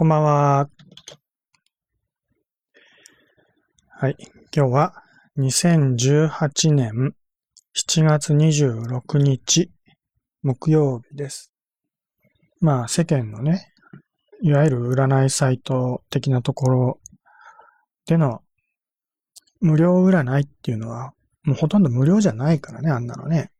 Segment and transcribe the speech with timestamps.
[0.00, 0.70] こんばんは。
[3.90, 4.16] はい。
[4.56, 4.94] 今日は
[5.36, 7.14] 2018年
[7.76, 9.70] 7月26日
[10.42, 11.52] 木曜日です。
[12.62, 13.74] まあ世間のね、
[14.40, 17.00] いわゆる占いサイト的なところ
[18.06, 18.40] での
[19.60, 21.12] 無料占いっていうのは
[21.44, 23.50] もうほとんど無料じゃないからね、あんなのね。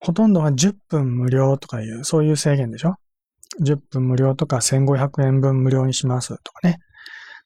[0.00, 2.96] ほとんどが10分無料とかいう、そういう制限でしょ
[3.60, 6.78] ?10 分無料とか1500円分無料にしますとかね。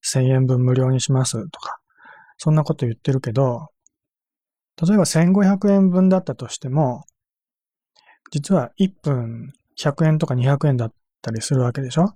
[0.04, 1.78] 1000円分無料にしますとか。
[2.38, 3.68] そんなこと言ってるけど、
[4.82, 7.04] 例えば1500円分だったとしても、
[8.32, 12.14] 実は1分100円とか200円だったりするわけでしょ？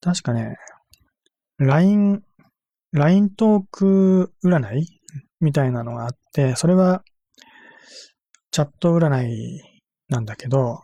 [0.00, 0.56] 確かね、
[1.58, 2.22] LINE、
[2.92, 4.86] LINE トーク占い
[5.40, 7.02] みたいなのがあって、それは
[8.52, 9.60] チャット占い
[10.08, 10.82] なんだけど、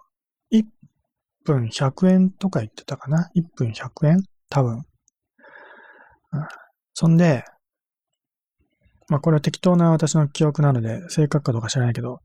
[1.45, 4.23] 分100円とか言ってたかな ?1 分100円？
[4.51, 4.85] 多分。
[6.95, 7.45] そんで、
[9.09, 12.21] まあこれは適当な私の記憶なので正確かどうか知らないけど、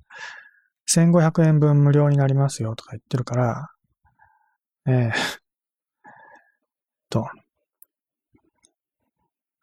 [0.89, 3.67] 1500円分無料になりますよとか言ってるから、
[4.87, 5.11] えー、
[7.09, 7.27] と、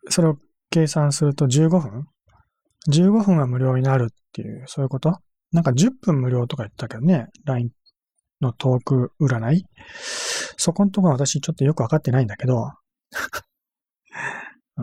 [0.08, 0.38] それを
[0.70, 2.06] 計算すると15分
[2.88, 5.18] ?15 分は無料になるっていう、そういうこと？
[5.52, 7.70] なんか10分無料とか言ったけどね、LINE
[8.40, 9.64] のトーク占い？
[10.56, 12.72] そこのところは私ちょっとよくわかってないんだけど、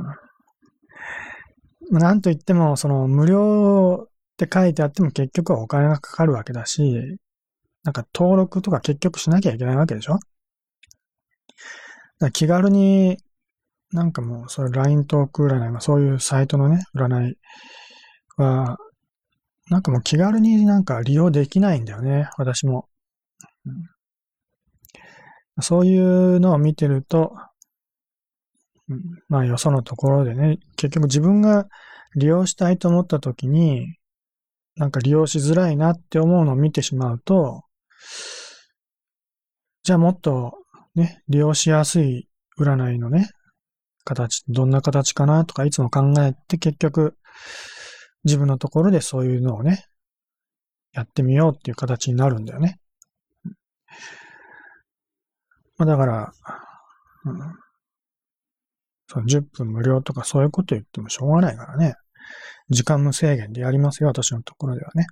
[1.92, 7.18] うん、なんと言っても、その無料って書いてあっても結局はお金がかかるわけだし、
[7.84, 10.18] なんか登録とか結局しなきゃいけないわけでしょ？
[12.20, 13.18] だ気軽に
[13.92, 17.38] なんかもう、そういう LINE トーク占い、まあそういうサイトのね、占い
[18.38, 18.78] は、
[19.70, 22.88] なんかもう気軽になんか利用できないんだよね、私も。
[23.66, 27.34] うん、そういうのを見てると、
[29.30, 31.68] まあよそのところでね、結局自分が
[32.16, 33.98] 利用したいと思った時に、
[34.76, 37.64] なんか利用しづらいなって思うのを見てしまうと、
[39.84, 40.58] じゃあもっと
[40.96, 42.28] ね、利用しやすい
[42.60, 43.30] 占いのね、
[44.04, 47.16] 形、どんな形かなとかいつも考えて結局
[48.24, 49.86] 自分のところでそういうのをね、
[50.92, 52.80] やってみようっていう形になるんだよね。
[55.78, 56.34] まあ、だから、
[57.26, 57.40] うん、
[59.08, 61.96] その10分無料とかそういうこと言ってもしょうがないからね。
[62.70, 65.08] 時間無制限でやりますよ、私のところではね。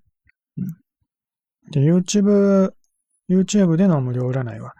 [0.58, 2.72] うん、で、YouTube、
[3.30, 4.74] YouTube での無料占いは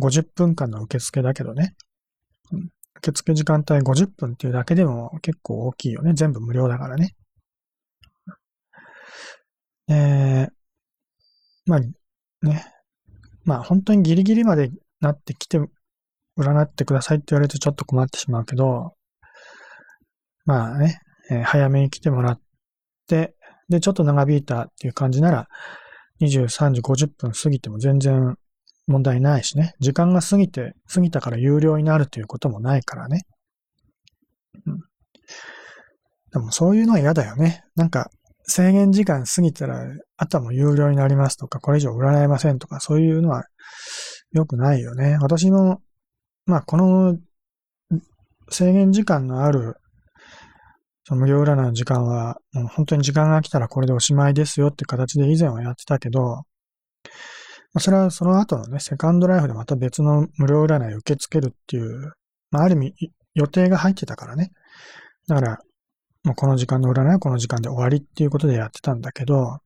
[0.00, 1.74] 50分間の受付だけどね。
[2.52, 6.14] うん受付時間帯50分っていうだけでも結構大きいよね。
[6.14, 7.14] 全部無料だからね。
[9.88, 10.50] えー、
[11.66, 11.80] まあ
[12.46, 12.73] ね。
[13.44, 15.58] まあ本当にギリギリまでなってきて、
[16.36, 18.94] 占ってくださいって言われるとちょっと困ってしまうけど、
[20.44, 20.98] まあね、
[21.30, 22.40] えー、早めに来てもらっ
[23.06, 23.34] て、
[23.68, 25.48] で、ちょっと長引いたっていう感じなら、
[26.20, 28.36] 23時50分過ぎても全然
[28.86, 29.74] 問題ないしね。
[29.80, 33.22] 時間が過ぎて、過ぎたから有料になるということもないからね。
[34.66, 34.78] うん。
[36.32, 37.64] でもそういうのは嫌だよね。
[37.76, 38.10] なんか、
[38.46, 39.84] 制限時間過ぎたら、
[40.16, 43.44] あとはもう有料になりますとか、これ以上占えませんとか、そういうのは
[44.32, 45.16] 良くないよね。
[45.20, 45.80] 私の、
[46.46, 47.16] まあ、この
[48.50, 49.76] 制限時間のある、
[51.04, 56.42] その無料占いの時間は、もう本当に時間が来たらこれでおしまいですよって形で以前はやってたけど、
[57.78, 62.12] それはその後のね、セカンドライフでまた別の無料占いを受け付けるっていう、
[62.50, 62.94] まあ、ある意味
[63.34, 64.52] 予定が入ってたからね。
[65.26, 65.58] だから、
[66.24, 69.60] もうこの時間の占いはこの時間で終わりっていうことでやってたんだけど、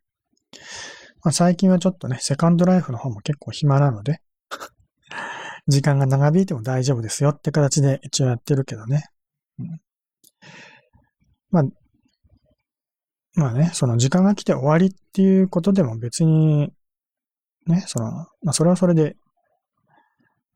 [1.23, 4.21] まあ、最近はちょっとね、セカンドライフの方も結構暇なので、
[5.69, 9.05] 時間が長引いても大丈夫ですよって形で一応やってるけどね。
[9.59, 9.81] うん、
[11.51, 11.65] まあ、
[13.35, 16.73] まあね、その時間が来て終わりっていうことでも別に
[17.69, 18.11] ね、その、
[18.43, 19.17] まあ、それはそれで、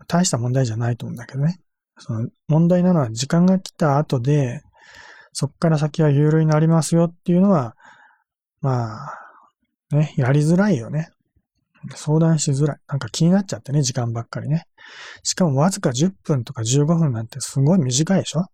[0.09, 1.61] 大した問題じゃないと思うんだけどね。
[1.99, 4.63] その、問題なのは時間が来た後で、
[5.33, 7.75] そっから先は有料になりますよっていうのは、
[8.61, 9.19] まあ、
[9.91, 11.11] ね、やりづらいよね。
[11.95, 12.79] 相談しづらい。
[12.87, 14.65] なんか気になっちゃってね、時間ばっかりね。
[15.23, 18.47] しかもわずか10分とか15分なんてすごい短いでしょ？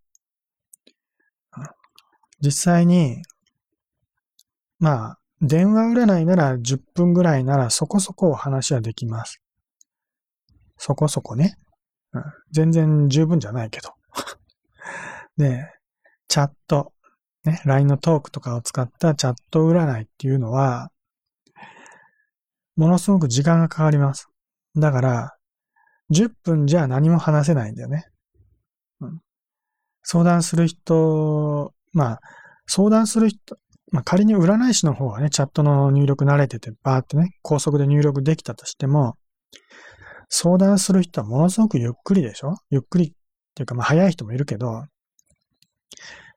[2.40, 3.22] 実際に、
[4.78, 9.40] まあ、電話占いなら10分ぐらいならそこそこお話はできます。
[10.76, 11.56] そこそこね。
[12.12, 12.22] うん、
[12.52, 13.92] 全然十分じゃないけど。
[15.36, 15.66] で、
[16.28, 16.92] チャット、
[17.44, 20.90] ね、LINE のトークとかを使ったチャット占いっていうのは、
[22.76, 24.28] ものすごく時間がかかります。
[24.76, 25.34] だから、
[26.12, 28.06] 10分じゃ何も話せないんだよね。
[29.00, 29.20] うん、
[30.02, 32.20] 相談する人、まあ、
[32.66, 33.56] 相談する人、
[33.90, 39.16] まあ仮に占い師の方がね、チャットの入力慣れてて、バーってね、高速で入力できたとしても、
[40.28, 42.54] 相談する人はものすごくゆっくりでしょ？
[42.68, 43.12] ゆっくりっ
[43.54, 44.84] ていうか、まあ早い人もいるけど、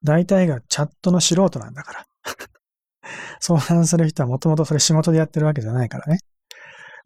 [0.03, 2.05] 大体がチャットの素人なんだから。
[3.39, 6.19] 相談する人はもともとそれ仕事でやってるわけじゃないからね。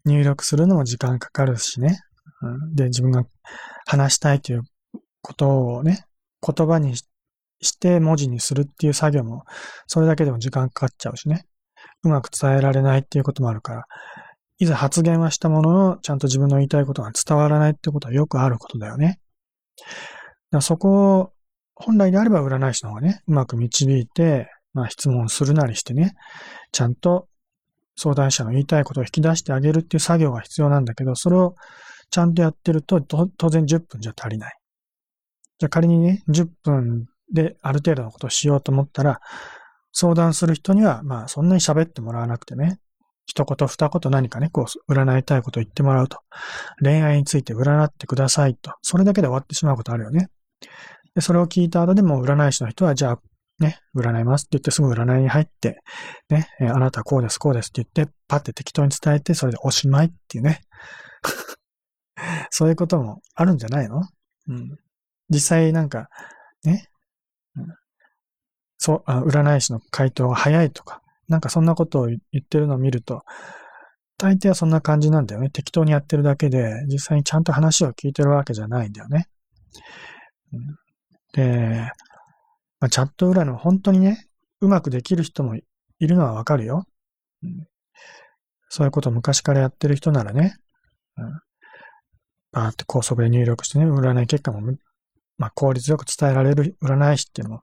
[0.04, 2.00] 入力するのも時間かかるしね。
[2.42, 3.24] うん、で、自分が
[3.86, 4.62] 話したいという
[5.20, 6.06] ことをね、
[6.40, 7.06] 言葉にし
[7.78, 9.44] て文字にするっていう作業も、
[9.86, 11.46] それだけでも時間かかっちゃうしね。
[12.02, 13.84] うまく伝えられないっていうこともあるから、
[14.58, 19.20] いざ発言はしたものの、ちゃんと自分の言いたいことが伝わらないってことはよくあることだよね。
[20.50, 21.32] だそこを、
[21.76, 26.14] 本来であれば占い師の方がね、うまく導いて、まあ質問するなりしてね、
[26.72, 27.28] ちゃんと
[27.96, 31.54] 相談者の言いたいことを引き出してあげるっていう作業が必要なんだけど、それを
[32.10, 34.58] ちゃんとやってると、当然10分じゃ足りない。
[35.58, 39.20] じゃ仮にね、10分である程度のことをしようと思ったら、
[39.92, 42.78] 相談する人には、まあそんなに喋ってもらわなくてね、
[43.26, 46.20] 一言二言何かね、こう、占いたいことを言ってもらうと。
[46.80, 48.72] 恋愛について占ってくださいと。
[48.82, 50.28] それだけで終わってしまうことあるよね。
[51.16, 53.20] で、それを聞いた後でも占い師の人は、じゃあ、
[53.58, 55.80] ね、占いますって言ってすぐ占いに入って、
[56.28, 60.60] ね、えあなたこうです、こうですって言って、パッて適当に伝えて、それでおしまいっていうね。
[62.50, 64.02] そういうこともあるんじゃないの？
[64.48, 64.78] うん。
[65.30, 66.08] 実際なんか、
[66.64, 66.88] ね、
[67.56, 67.66] うん、
[68.76, 73.22] そうあ、占い師の回答が早いとか、なんかそんなことを言ってるのを見ると、
[74.18, 75.48] 大抵はそんな感じなんだよね。
[75.48, 79.28] 適当にやってるだけで、実際にちゃんと話を聞いてるわけじゃないんだよね。
[80.52, 80.76] うん、
[81.36, 81.90] で、
[82.80, 84.26] まあ、チャット占いの本当にね、
[84.60, 85.62] うまくできる人もい
[86.00, 86.86] るのはわかるよ。
[87.42, 87.66] うん、
[88.68, 90.56] そういうことを昔からやってる人ならね、
[91.18, 91.40] うん、
[92.52, 94.60] バーって高速で入力してね、占い結果も、
[95.36, 97.62] まあ、効率よく伝えられる占い師っていうのも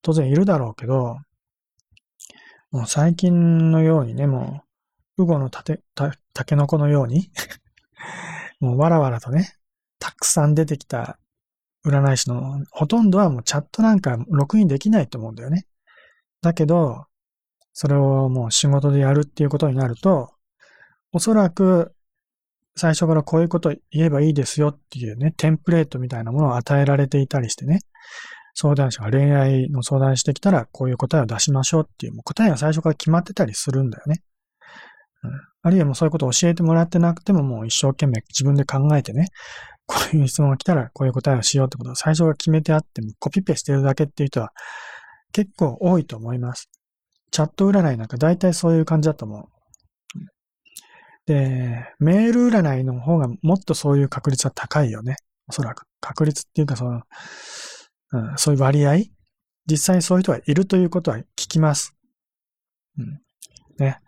[0.00, 1.18] 当然いるだろうけど、
[2.70, 4.64] もう最近のようにね、も
[5.18, 7.30] う、ウゴのたて、た、タケノコのように
[8.60, 9.54] もうわらわらとね、
[9.98, 11.18] たくさん出てきた
[11.84, 15.66] 占い師のほとんどはもうチャットなんか録音できないと思うんだよね。
[16.40, 17.06] だけど、
[17.72, 20.30] それをもう仕事でやるっていうことになると、
[21.12, 21.94] おそらく
[22.76, 27.80] 最初からこういうこと言えばいいですよっていうね、テンプレートみたいなものを与えられていたりしてね、
[28.54, 34.22] 相談者が恋愛の相談してきたらこういう答えを出しましょうっていう、もう答えが最初から決まってたりするんだよね。
[35.22, 35.30] うん、
[35.62, 39.26] あるいはもうそういうことを教えてもらってなくてももう一生懸命自分で考えてね、
[39.92, 44.52] こういう質問が来たらこういう答えをしようってことを最初が決めてあってもコピペしてるだけっていう人は
[45.32, 46.70] 結構多いと思います。
[47.30, 49.48] チャット占いなんか大体そういう感じだと思う。
[51.26, 55.16] で、メール占いの方がもっとそういう確率は高いよね。
[55.46, 55.84] おそらく。
[56.00, 57.02] 確率っていうかその、
[58.12, 58.96] うん、そういう割合
[59.66, 61.94] 実際そういう人がいるということは聞きます。
[62.98, 63.20] うん。
[63.78, 63.98] ね。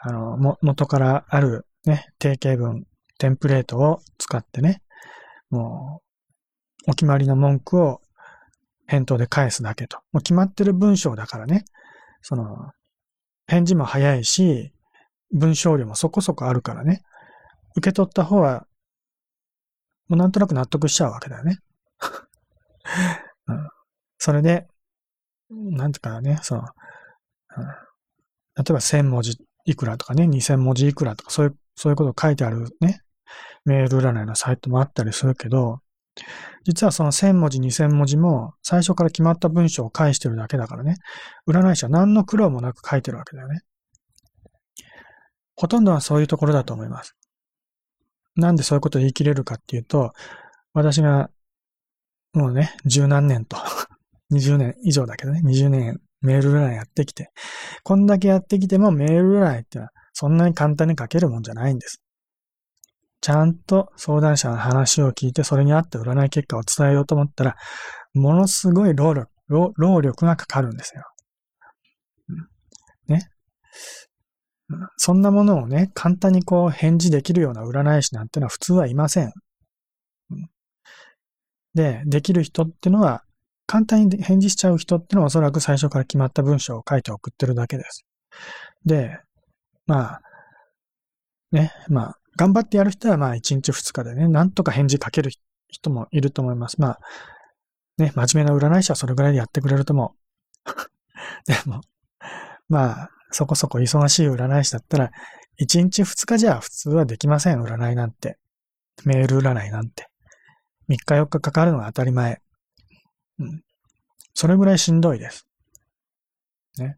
[0.00, 2.84] あの、も、元からあるね、定型文、
[3.18, 4.82] テンプレートを使ってね、
[5.50, 6.02] も
[6.86, 8.00] う、お決まりの文句を
[8.86, 9.98] 返答で返すだけと。
[10.12, 11.64] もう決まってる文章だからね、
[12.22, 12.72] その、
[13.46, 14.72] 返事も早いし、
[15.32, 17.02] 文章量もそこそこあるからね、
[17.76, 18.66] 受け取った方は、
[20.08, 21.58] もうなんとなく納得しちゃうわけだよね。
[23.46, 23.68] うん、
[24.18, 24.66] それで、
[25.50, 33.02] なんていうかね、その、うん、例えば1000文字いくらとかね、2000文字いくらとか、そういう、そういうこと書いてあるね、
[33.68, 35.80] メール占いのサイトもあったりするけど、
[36.64, 40.96] 実はその1000文字、2000文字も最初から決まった文章を返してるだけだからね、
[41.46, 43.60] 占い師は何の苦労もなく書いてるわけだよね。
[45.54, 47.14] ほとんどはそういうところだと思います。
[48.36, 50.12] なんでそういうことを言い切れるかっていうと、
[50.72, 51.30] 私が
[52.32, 53.56] もうね、十何年と、
[54.32, 57.30] 20年以上だけどね、20年メール占いやってきて、
[57.82, 62.02] こんだけやってきてもメール占いってのはそんなに簡単に書けるもんじゃないんです。
[63.20, 67.56] ちゃんと相談者の話を聞いて、それに合った占い結果を伝えようと思ったら、
[68.14, 71.02] ものすごい労力、労力がかかるんですよ。
[73.08, 73.28] ね。
[74.96, 79.32] そんなものをね、簡単にこう返事できるような占い師なんてのは普通はいません。
[81.74, 83.24] で、できる人ってのは、
[83.66, 88.06] 簡単に返事しちゃう人ってのはおそらく最初から決まった文章を書いて送ってるだけです。
[88.84, 89.18] で、
[89.86, 90.20] まあ、
[91.52, 95.32] ね、まあ、頑張ってやる人はまあ1日2日でね、なんとか返事書ける
[95.68, 96.80] 人もいると思います。
[96.80, 97.00] まあ、
[97.98, 100.14] ね、真面目な占い師はそれぐらいでやってくれると思
[100.64, 100.70] う。
[101.46, 101.80] でも、
[102.68, 105.10] まあ、そこそこ忙しい占い師だったら、
[105.60, 108.38] 1日2日じゃ普通はできません、占いなんて。
[109.04, 110.08] メール占いなんて。
[110.88, 112.40] 3日4日かかるのが当たり前。
[113.40, 113.62] うん。
[114.34, 115.48] それぐらいしんどいです。
[116.78, 116.96] ね。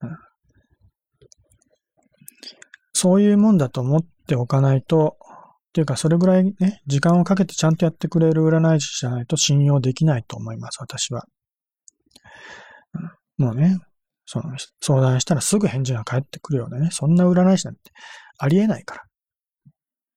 [0.00, 0.18] うん、
[2.92, 11.26] そういうもんだと思っておかないと、っていうか、それぐらいね、時間をかけてちゃんとやってくれる占い師じゃないと信用できないと思います、私は。
[13.36, 13.78] もうね、
[14.24, 17.80] その相談したらすぐ返事が返ってくるようなね、そんな占い師なんて
[18.38, 19.02] ありえないから。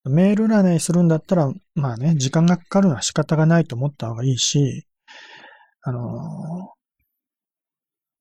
[0.06, 4.88] メール占いするんだったら、まあね、時間がかかるのは仕方がないと思った方がいいし、
[5.82, 6.74] あの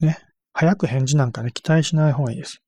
[0.03, 0.19] ー、ね、
[0.53, 2.61] 早く返事なんかね、期待しない方がいいです。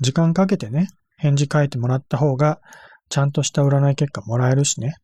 [0.00, 0.88] 時間かけてね、
[1.22, 2.60] 返事書いてもらった方が、
[3.08, 4.96] ちゃんとした占い結果もらえるしね。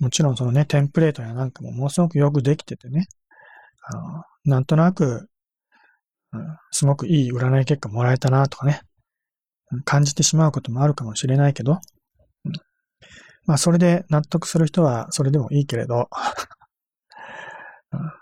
[0.00, 3.06] もちろんそのね、テンプレートやなんかもものすごくよくできててね、
[3.84, 5.28] あの、なんとなく、
[6.32, 8.80] うん、すごくいい占い結果もらえたなとかね、
[9.84, 11.72] 感じてしまうこともあるかもしれないけど、
[12.46, 12.52] うん、
[13.44, 16.08] まあそれで納得する人はそれでもいいけれど、
[17.92, 18.12] うん、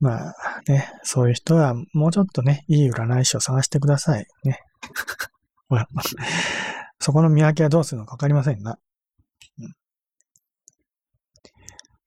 [0.00, 0.34] まあ
[0.68, 4.26] ね、そういう人はもうちょっとね、いい占い師を探してください。
[4.44, 4.60] ね。
[7.00, 8.78] そこの見分けはどうするのかわかりませんが。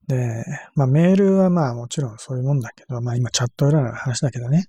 [0.08, 0.44] で、
[0.76, 4.66] まあメールはまあもちろんそういうもんだけど、まあ今チャット占いの話だけどね。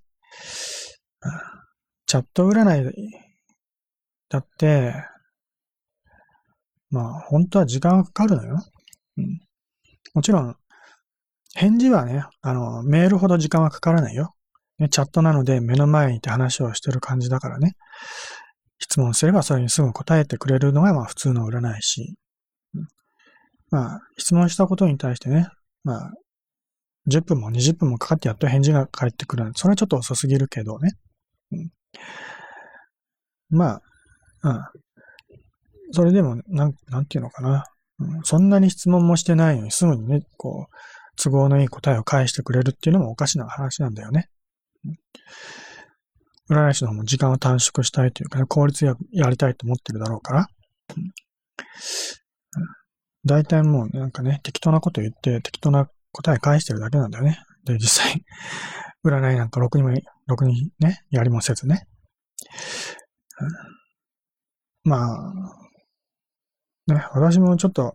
[2.07, 2.93] チャット占い
[4.29, 4.95] だって、
[6.91, 8.57] まあ本当は時間がかかるのよ。
[9.17, 9.41] うん、
[10.15, 10.57] もちろん、
[11.55, 14.35] 返事はね、あの、メールほど時間はかからないよ。
[14.79, 17.73] ね、チャットなので目の前にいて話をしてる感じだからね。
[18.79, 22.15] 質問すればそれにすぐ答えてくれるのがまあ普通の占い師。
[23.71, 25.49] まあ、質問したことに対してね、
[25.83, 26.11] まあ、
[27.09, 29.51] 10分も20分もかかってやっと返事が返ってくる。
[29.55, 30.91] それはちょっと遅すぎるけどね。
[31.53, 31.71] うん、
[33.49, 33.83] まあ、
[34.43, 34.61] うん。
[35.93, 37.65] それでも、なん、なんていうのかな、
[37.99, 38.23] うん。
[38.25, 40.77] そんなに質問もしてないのにすぐにね、こう、
[41.17, 44.29] 都合のいい答えを返してくれるっていうのもおかしな話なんだよね。
[46.51, 50.47] 占い師の方も時間を短縮したいというか、ね、効率よくやりたいと思ってるだろうから。
[53.25, 57.39] 大体もうなんかね、適当なこと言って適当な答え返してるだけなんだよね。
[57.65, 58.25] で、実際、
[59.05, 59.95] 占いなんかろくにも、
[60.27, 61.87] ろくにね、やりもせずね。
[64.85, 67.95] まあ、ね、私もちょっと、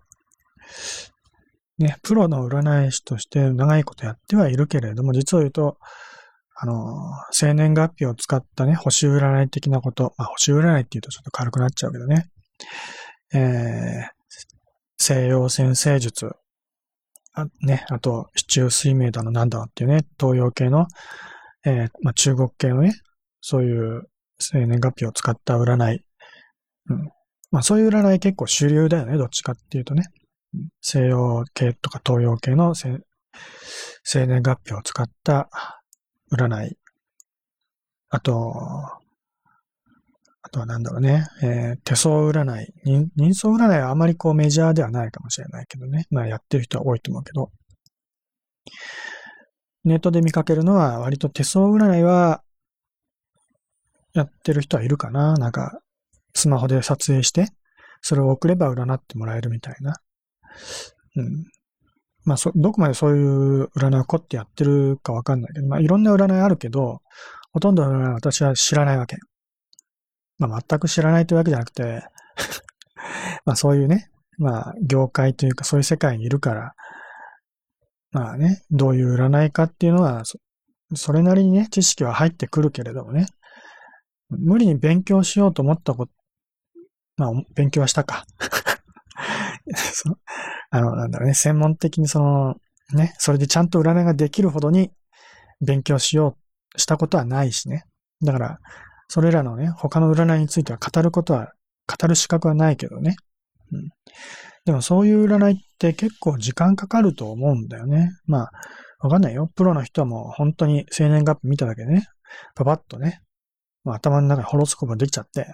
[1.79, 5.77] ね、プロの占い師として長いことやってはいるけれども、実を言うと、
[6.60, 12.29] あの、生年月日を使ったね、星占い的なこと、まあ、星占いって言うとちょっと軽くなっちゃうけどね、
[13.34, 14.17] えー、
[14.98, 16.31] 西洋先生術、
[17.34, 20.88] あね、あと、市中水明だのなんだっていうね、東洋系の、
[21.63, 22.96] えー、まあ、中国系のね、
[23.41, 26.01] そういう生年月日を使った占い。
[26.89, 27.10] うん。
[27.51, 30.05] まあ、そういう占い結構主流だよね、どっちかっていうとね。
[30.81, 35.49] 西洋系とか東洋系の生年月日を使った
[36.31, 36.77] 占い。
[38.09, 38.53] あと、
[40.41, 42.73] あとはなんだろうね、えー、手相占い。
[43.15, 46.05] 人相占いはあまりこうメジャーではないかもしれないけどね。
[46.09, 47.51] まあやってる人は多いと思うけど。
[49.83, 52.43] ネットで見かけるのは割と手相占いは
[54.13, 55.35] やってる人はいるかな。
[55.35, 55.79] なんか、
[56.33, 57.49] スマホで撮影して、
[58.01, 59.93] それを送れば占ってもらえるみたいな。
[61.15, 61.45] うん。
[62.25, 67.01] まあ、そ、どこまでそういう占いを凝ってやってるかわかんないけど、まあ、いろんな占いあるけど、
[67.53, 69.17] ほとんどの占いは私は知らないわけ。
[70.37, 72.03] まあ、全く知らないというわけじゃなくて
[73.45, 76.75] まあそういうね、まあ業界というかそういう世界にいるから、
[78.11, 80.23] まあね、どういう占いかっていうのは
[80.95, 83.27] そ、れなりにね、知識は入ってくるけれどもね、
[84.29, 86.11] 無理に勉強しようと思ったこと、
[87.17, 88.25] まあ勉強はしたか
[90.69, 92.55] あの、なんだろうね、専門的にその、
[92.93, 94.91] ね、それでちゃんと占いができるほどに
[95.62, 96.38] 勉強しよ
[96.75, 97.86] うしたことはないしね。
[98.24, 98.59] だから、
[99.09, 101.53] それらのね、他の占いについては語ることは、
[101.88, 103.15] 語る資格はないけどね。
[103.71, 103.89] うん。
[104.65, 108.12] でもそういう占いって結構時間かかると思うんだよね。
[108.25, 108.51] まあ、
[109.00, 109.50] わかんないよ。
[109.55, 112.07] プロの人はもう本当に生年月日見ただけでね、
[112.55, 113.21] パパッとね、
[113.83, 115.47] まあ、頭の中にホロスコープができちゃって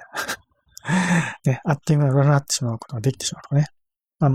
[1.46, 3.68] ね、あっという間に占ってしまうことができてしまうとね。
[4.20, 4.32] まあ、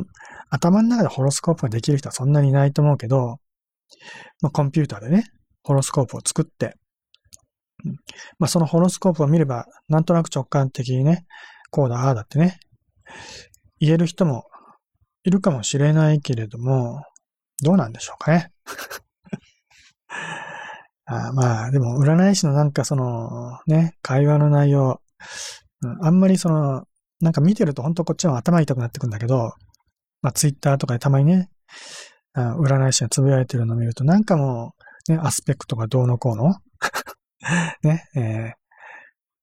[0.50, 3.38] 頭の中でホロスコープができる人はそんなにいないと思うけど、
[4.40, 5.25] まあ、コンピューターでね、
[5.62, 6.76] ホロスコープを作って、
[8.38, 11.26] まあ、そのホロスコープを見れば、なんとなく直感的にね、
[11.70, 12.58] こうだ、ああだってね、
[13.78, 14.44] 言える人も
[15.25, 17.02] いるかもしれないけれども、
[17.62, 18.52] どうなんでしょうかね。
[21.06, 25.00] あまあ、でも、占い師のなんかその、ね、会話の内容、
[25.82, 26.85] うん、あんまりその、
[27.20, 29.52] なんか見てると本当こっちの頭痛くなってくんだけど、
[30.22, 31.50] まあツイッターとかでたまにね、
[32.34, 34.75] あ占い師がつぶやいてるのを見ると、なんかも
[35.08, 36.54] う、ね、アスペクトがどうのこうの？
[37.82, 38.52] ね、えー、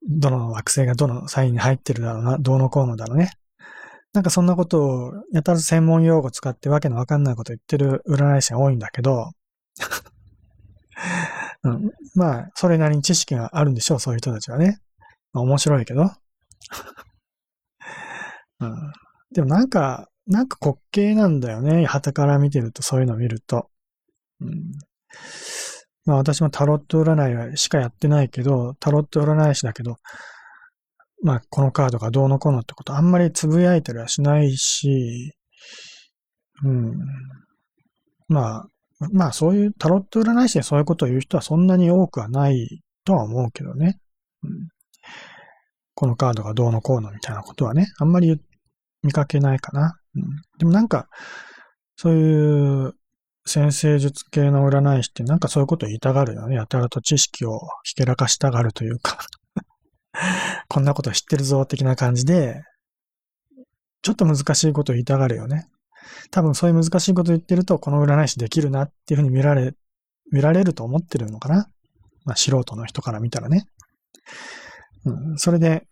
[0.07, 3.31] どの惑星がどのサインに入ってるだろうな、どうのこうのだろうね？
[4.13, 9.31] なんかそんなことを、やたら専門用語使ってわけのわかんないこと言ってる占い師が多いんだけど、
[11.63, 14.79] うん、まあ、それなりに知識があるんでしょう、そういう人たちはね。
[15.33, 16.11] まあ、面白いけど。
[18.61, 18.93] うん、
[19.33, 21.85] でもなんか、なんか滑稽なんだよね。
[21.85, 23.69] 旗から見てると、そういうのを見ると。
[24.41, 24.71] うん、
[26.05, 29.97] まあ私もタロット占いはしかやってないけど、タロット占い師だけど、
[31.23, 35.33] まあこのカードがどうのこうのってことあんまりつぶやいたりはしないし、
[36.63, 36.93] うん。
[38.27, 38.69] まあ、
[39.11, 43.99] まあそういうタロット占い師でそういうことを言う人はそんなに多くはないとは思うけどね。
[44.43, 44.69] うん、
[45.93, 48.39] このカードがどうのこうのみたいなことはね、あんまり言っ
[49.05, 49.97] 見かけないかな。
[50.15, 50.23] うん、
[50.57, 51.07] でもなんか、
[51.95, 52.93] そういう
[53.45, 56.55] 先生術系の占い師ってなんかそういうこと言いたがるよね。
[56.55, 59.19] やたらと知識をひけらかしたがるというか
[60.67, 62.63] こんなこと知ってるぞ的な感じで、
[64.01, 65.67] ちょっと難しいこと言いたがるよね。
[66.31, 69.73] 多分そういう難しいこと言ってると、この占い師できるなっていうふうに見られ、
[70.31, 71.69] 見られると思ってるのかな。
[72.23, 73.65] まあ素人の人から見たらね。
[75.05, 75.87] うん、それで、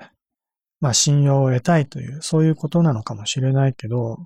[0.83, 4.17] まあ信用を得たいという、そういうことなのかもしれないけど、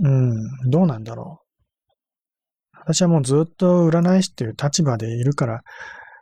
[0.00, 2.78] うん、どうなんだろう。
[2.84, 5.62] 私はもうずっと占い師っていう立場でいるから、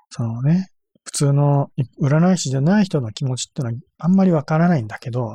[0.09, 0.69] そのね、
[1.05, 1.69] 普通の
[2.02, 5.31] 占い師じゃない人の気持ちってのはあんまりわからないんだけど、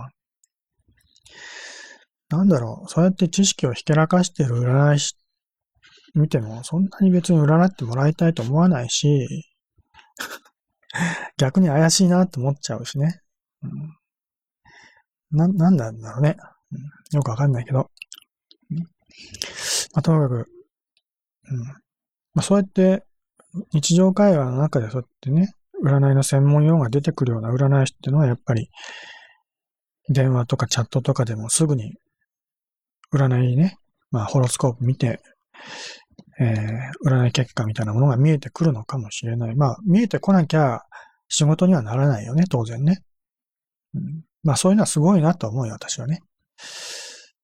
[2.29, 5.13] なんだろう、そうやって知識をひけらかしてる占い師
[6.15, 9.27] 見ても、そんなに別に占ってもらいたいと思わないし、
[11.38, 13.22] 逆に怪しいなって思っちゃうしね。
[13.62, 13.98] うん、
[15.32, 16.38] な、なんだろうね、
[16.72, 17.18] うん。
[17.18, 17.92] よくわかんないけど。
[19.94, 20.50] まあ、ともかく、
[21.51, 21.64] うん。
[21.64, 21.75] ま
[22.38, 23.06] あ、そうやって
[23.74, 25.53] 日常会話の中でそうやってね、
[25.84, 28.70] 占いの専門用語が出てくるような占い師っていうのはやっぱり
[30.10, 31.96] 電話とかチャットとかでもすぐに
[33.14, 33.77] 占いね、
[34.10, 35.22] まあホロスコープ見て、
[36.39, 39.55] えー、占い結果みたいなものが見えてくるのかもしれない。
[39.55, 40.83] まあ見えてこなきゃ
[41.27, 43.03] 仕事にはならないよね、当然ね。
[43.93, 46.22] うん、まあそういうのはすごいなと思うよ、私はね。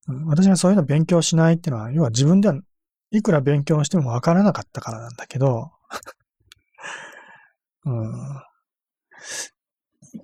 [0.08, 2.60] うん私がそういうの勉強しないっていうのは、要は自分では
[3.12, 5.72] いくら勉強してもわからなかったからなんだけど、
[7.86, 8.12] うん、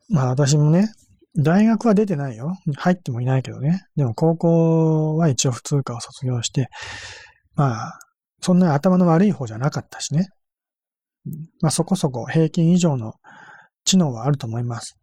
[0.10, 0.90] まあ私もね、
[1.38, 2.58] 大学は出てないよ。
[2.78, 3.86] 入ってもいないけどね。
[3.96, 6.70] でも高校は一応普通科を卒業して、
[7.56, 8.00] まあ、
[8.42, 10.30] そんな頭の悪い方じゃなかったしね。
[11.62, 13.14] まあそこそこ平均以上の
[13.84, 14.98] 知能はあると思います。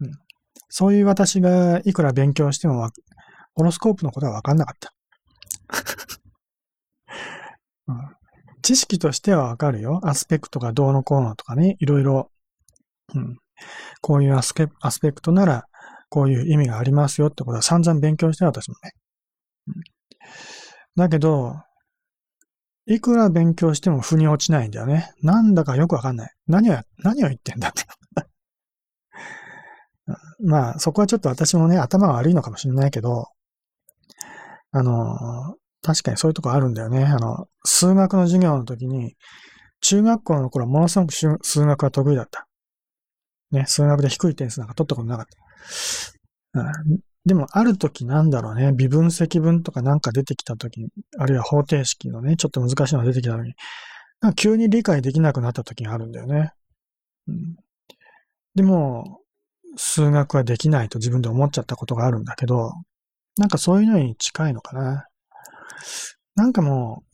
[0.00, 0.10] うん、
[0.68, 2.90] そういう私がいくら勉強しても
[3.54, 4.94] ホロスコープのことは分かんなかった。
[7.88, 8.16] うん、
[8.62, 10.00] 知識としては分かるよ。
[10.04, 12.30] アスペクトがどうのこうのとかね、いろいろ、
[13.14, 13.38] うん、
[14.00, 15.64] こういうアスペアスペクトなら、
[16.08, 18.92] こういう意味がありますよってことは散々勉強して私もね。
[19.68, 19.74] うん、
[20.96, 21.56] だけど、
[22.88, 25.12] いくら勉強しても腑に落ちないんだよね。
[25.22, 26.32] なんだかよくわかんない。
[26.46, 27.84] 何を、何を言ってんだって。
[30.42, 33.26] まあ、そこはちょっと私もね、頭が悪いのかもしれないけど、
[34.70, 37.04] あの、確かにそういうとこあるんだよね。
[37.04, 39.16] あの、数学の授業の時に、
[39.80, 42.48] 中学校の頃はものすごく数学が得意だった。
[43.50, 45.26] ね、数学で低い点数なんか取ったことなかっ
[46.54, 46.60] た。
[46.60, 53.54] うん、でも、ある時なんだろうね、微分積分とかなんか出てきた時に、あるいは方程式のね、ちょっと難しいのが出てきた時に、
[54.20, 56.52] なんか急に理解できなくなった時があるんだよね。
[57.26, 57.56] うん、
[58.54, 59.20] でも、
[59.76, 62.72] 数学はできないと自分で思っちゃったことがあるんだけど、
[63.36, 65.06] なんかそういうのに近いのかな。
[66.34, 67.04] なんかも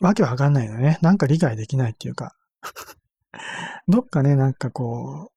[0.00, 0.98] う、わけわかんないよね。
[1.02, 2.34] なんか理解できないっていうか。
[3.88, 5.30] どっかね、なんかこ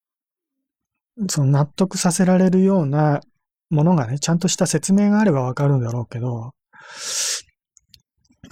[1.16, 3.20] う、その納得させられるような
[3.70, 6.52] ものがね、ちゃんとした説明があればわかるんだろうけど、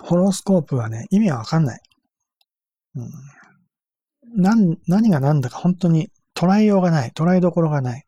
[0.00, 1.80] ホロスコープはね、意味はわかんない。
[2.96, 3.04] う
[4.38, 7.10] ん、なん、何が何だか本当に捉えようがない。
[7.10, 8.04] 捉えどころがない。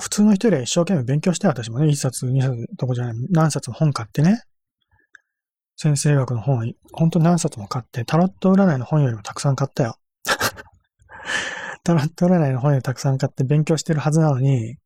[0.00, 4.42] 普通の人よりは一生懸命勉強して私もね、一冊、二冊とこじゃない、何冊も本買ってね、
[5.76, 9.96] 先生学の本、本当に何冊も買って、タロット占いの本よりもたくさん買ったよ。
[11.84, 14.76] タロット占いの本よりたくさん買って勉強してるはずなのに、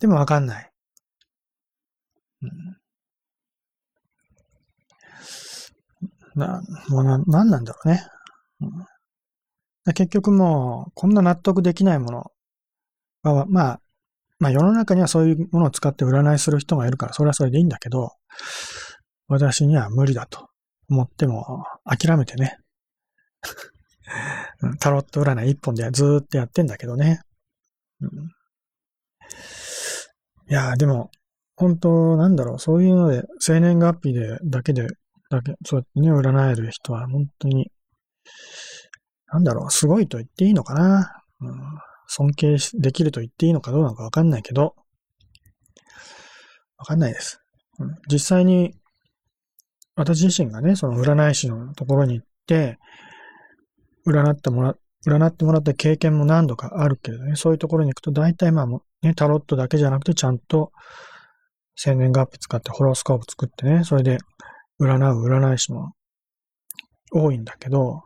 [0.00, 0.70] でもわかんない。
[2.42, 2.76] うん、
[6.38, 8.06] な、もうな、なんなんだろうね。
[8.60, 8.66] う
[9.90, 12.32] ん、結局もう、こんな納得できないもの
[13.22, 13.80] は、まあ、
[14.38, 18.12] まあ世の中にはそういうものを使って占いする人がいるから、それはそれでいいんだけど、
[19.26, 20.48] 私には無理だと
[20.88, 22.58] 思っても、諦めてね、
[24.80, 27.20] タロット占い一本でずーっとやってんだけどね。
[28.00, 28.10] うん、
[30.50, 31.10] いやでも、
[31.56, 34.86] 本当なんだろう、そういうので、生年月日で、だけで、
[35.28, 37.70] だけ、そうやってね、占える人は本当に、
[39.26, 41.22] なんだろう、すごいと言っていいのかな。
[41.40, 41.60] うん、
[42.06, 44.74] 尊敬できると言っていいのかどうなのかわかんないけど、
[46.78, 47.40] わかんないです。
[47.78, 48.74] うん、実際に、
[49.96, 52.78] 私自身がね、その占い師のところに行って、
[54.06, 58.66] 占ってもらっ、占ってもらった経験も何度かあるけどね、そういうところに行くと大体まあ
[59.02, 60.72] ね、タロットだけじゃなくてちゃんと
[61.76, 64.18] 生年月日使ってホロスコープ作ってね、それで
[64.80, 65.92] 占う占い師も
[67.12, 68.02] 多いんだけど、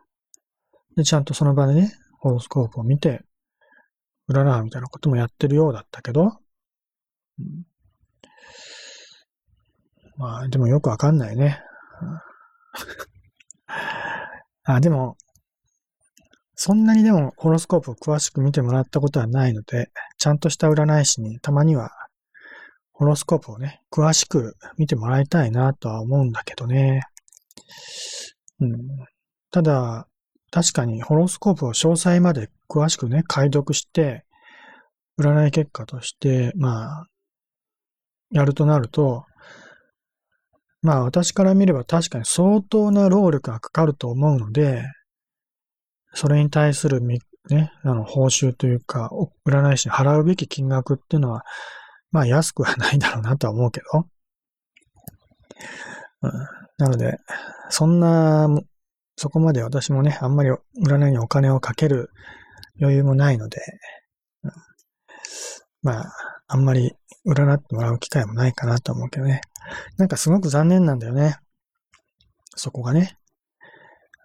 [0.95, 3.23] で、ちゃんとその場でね、ホロスコープを見て、
[4.29, 6.37] 占うみたいなこともやってるようだったけど、
[7.39, 7.65] うん、
[10.17, 11.59] まあ、でもよくわかんないね。
[14.63, 15.17] あ、 でも、
[16.55, 21.91] そんなにでもホロスコープを詳しく見てもらったことはないので、ちゃんとした占い師にたまには
[22.91, 27.01] ホロスコープをね、詳しく見てもらいたいなとは思うんだけどね。
[28.59, 28.77] うん、
[29.51, 30.07] ただ、
[30.51, 34.25] 確かにホロスコープを詳細まで詳しくね、解読して、
[35.19, 37.05] 占い結果として、まあ、
[38.31, 39.25] やるとなると、
[40.81, 44.83] まあ私から見れば確かに相当な労力がかかると思うので、
[46.13, 49.09] それに対するね、あの、報酬というか、
[49.45, 51.43] 占い師に払うべき金額っていうのは、
[52.11, 54.07] まあ安くはないだろうなとは思うけど。
[56.21, 56.31] うん、
[56.77, 57.17] なので、
[57.69, 58.47] そんな、
[59.17, 60.51] そこまで私もね、あんまり
[60.85, 62.11] 占いにお金をかける
[62.79, 63.59] 余裕もないので、
[64.43, 64.51] うん、
[65.81, 66.13] まあ、
[66.47, 66.93] あんまり
[67.27, 69.41] 占ってもらう機会もないかなと思うけどね。
[69.97, 71.37] なんかすごく残念なんだよね。
[72.55, 73.17] そこがね。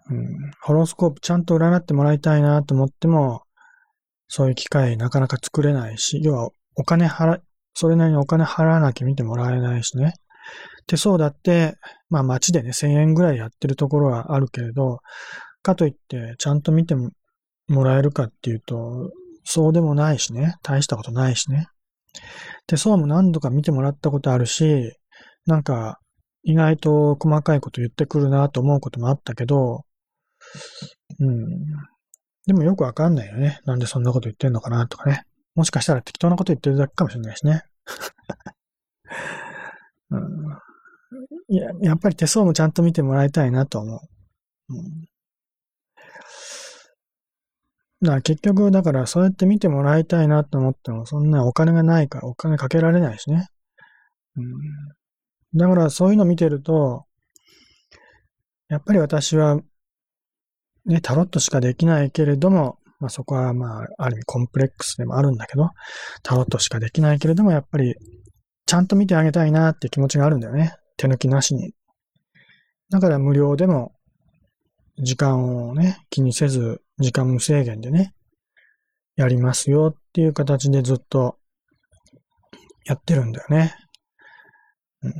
[0.09, 3.43] うん、ホロスコープちゃんと占ってもらいたいなと思っても、
[4.27, 7.39] そういう機会なかなか作れないし、要はお金払、
[7.73, 10.13] それなりにお金払わなきゃ見てもらえないしね。
[10.87, 11.75] 手相だって、
[12.09, 14.99] まあ街でね、1000円ぐらいやってるところはあるけれど、
[15.61, 19.11] かといってちゃんと見てもらえるかっていうと、
[19.43, 20.55] そうでもないしね。
[20.63, 21.67] 大したことないしね。
[22.67, 24.93] 手相も何度か見てもらったことあるし、
[25.45, 25.99] なんか
[26.43, 29.85] 意外と細かいこと言ってくるなと思うこともあったけど、
[31.19, 31.47] うん。
[32.45, 33.59] でもよくわかんないよね。
[33.65, 35.23] なんでそんなこと言ってんのかなとかね。
[35.55, 37.63] もしかしたら適当なこと言ってるだけかもしれないしね。
[40.11, 43.99] うん、や、やっぱり手相もちゃんと見てもらいたいなと思う。
[44.73, 45.05] うん、
[48.01, 53.47] だ結局、だからそうやって見てもらいたいなと思っても、そんなお金がないからお金かけられないしね。
[54.37, 57.05] うん、だからそういうの見てると、
[58.69, 59.59] やっぱり私は、
[60.85, 65.69] ね、タロットしかできないけれども、まあそこはまあ、ある意味コンプレックスでもあるんだけど、
[66.23, 67.95] タロットしかできないけれども、やっぱり、
[68.65, 70.75] ちゃんと見てあげたいなって気持ちがあるんだよね。
[70.97, 71.73] 手抜きなしに。
[72.89, 73.93] だから無料でも、
[74.97, 78.13] 時間をね、気にせず、時間無制限でね、
[79.15, 81.37] やりますよっていう形でずっと
[82.85, 83.75] やってるんだよね。
[85.01, 85.13] うん、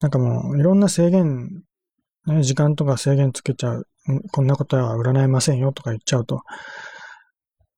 [0.00, 1.62] なんかもう、いろんな制限、
[2.26, 3.86] ね、時間とか制限つけちゃう
[4.32, 6.40] こんなことは占えませんよとか言っちゃうと、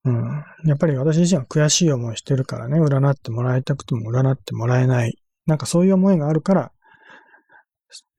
[0.05, 0.43] うん。
[0.65, 5.17] やっぱり私自身は悔しい思いしてるからね、占ってもらいたくても占ってもらえない。
[5.45, 6.71] なんかそういう思いがあるから、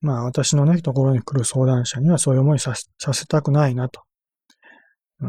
[0.00, 4.02] まあ私のね、ところに来る相談者にはそういう思いさせたくないなと。
[5.20, 5.26] う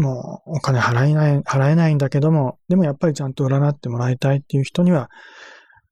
[0.00, 5.10] ん、もうお金払えない、払えないんだけども、でもやっぱりちゃんと占ってもらいたいっていう人には、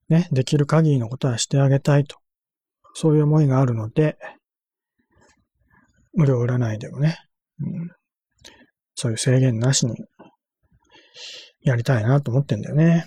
[0.08, 2.21] ね、できる限りのことはしてあげたいと。
[2.94, 4.16] そういう思いがあるので、
[6.14, 7.16] 無料占いでもね、
[7.60, 7.90] うん、
[8.94, 9.96] そういう制限なしに
[11.62, 13.06] やりたいなと思ってんだよね。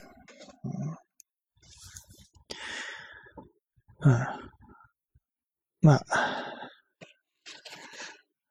[4.03, 4.19] うん、うん、
[5.81, 6.01] まあ、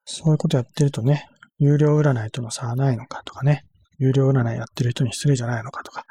[0.04, 1.26] そういうことやってるとね、
[1.58, 3.64] 有料占いとの差はないのかとかね、
[3.98, 6.04] 有料占いやってる人に失礼じゃないのかとか、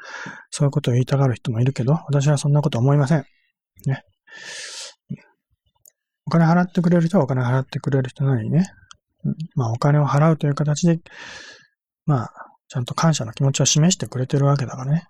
[0.50, 3.24] そういうことを言いたがる人もいるけど、私はそんなこと思いません。
[3.86, 4.02] ね。
[6.26, 8.66] お金払ってくれる人はお金払ってくれる人なのにね、
[9.54, 11.00] まあお金を払うという形で、
[12.06, 12.32] まあ、
[12.68, 15.06] ちゃんと感謝の気持ちを示してくれてるわけだからね。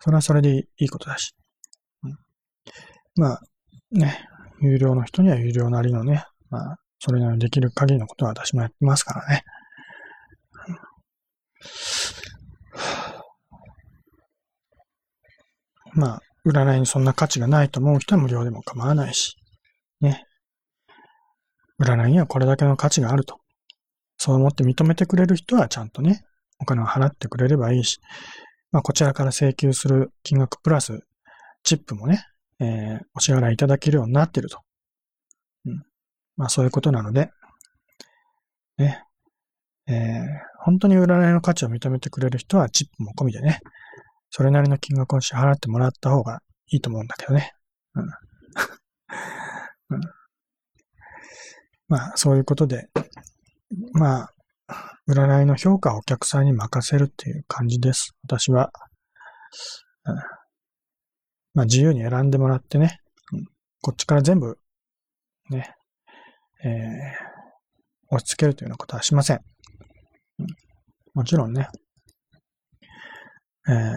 [0.00, 1.34] それはそれでいいことだし。
[3.16, 3.40] まあ、
[3.90, 4.28] ね、
[4.60, 9.44] 有料の人には有料なりのね、まあ、それなりにできる限りのことは私もやってますからね。
[15.94, 19.37] まあ、占いにそんな価値がないと思う人は無料でも構わないし、
[20.00, 20.24] ね。
[21.80, 23.40] 占いにはこれだけの価値があると。
[24.16, 26.24] そう思って認めてくれる人はちゃんとね、
[26.58, 28.00] お金を払ってくれればいいし、
[28.72, 31.00] まあ、こちらから請求する金額プラス、
[31.62, 32.24] チップもね、
[32.60, 34.60] えー、お支払いいただけるようになってると。
[35.66, 35.82] うん。
[36.36, 37.30] まあ、そういうことなので、
[38.76, 39.04] ね、
[39.86, 40.24] えー、
[40.64, 43.60] 本当に占いの価値を認めてくれる人はチップも込みでね、
[44.30, 47.52] それなりの金額を支払ってもらった方がいいと思うんだけどね。
[47.94, 48.08] うん。
[49.90, 50.00] うん、
[51.88, 52.88] まあ、そういうことで、
[53.92, 54.34] まあ、
[55.08, 58.14] 占いの評価をお客さんに任せるっていう感じです。
[58.24, 58.70] 私は。
[60.04, 60.14] うん、
[61.54, 63.00] まあ、自由に選んでもらってね、
[63.32, 63.44] うん、
[63.80, 64.58] こっちから全部、
[65.50, 65.74] ね、
[66.64, 66.70] えー、
[68.10, 69.40] 押し付けるというようなことはしません。
[70.38, 70.46] うん、
[71.14, 71.68] もちろんね、
[73.68, 73.94] えー、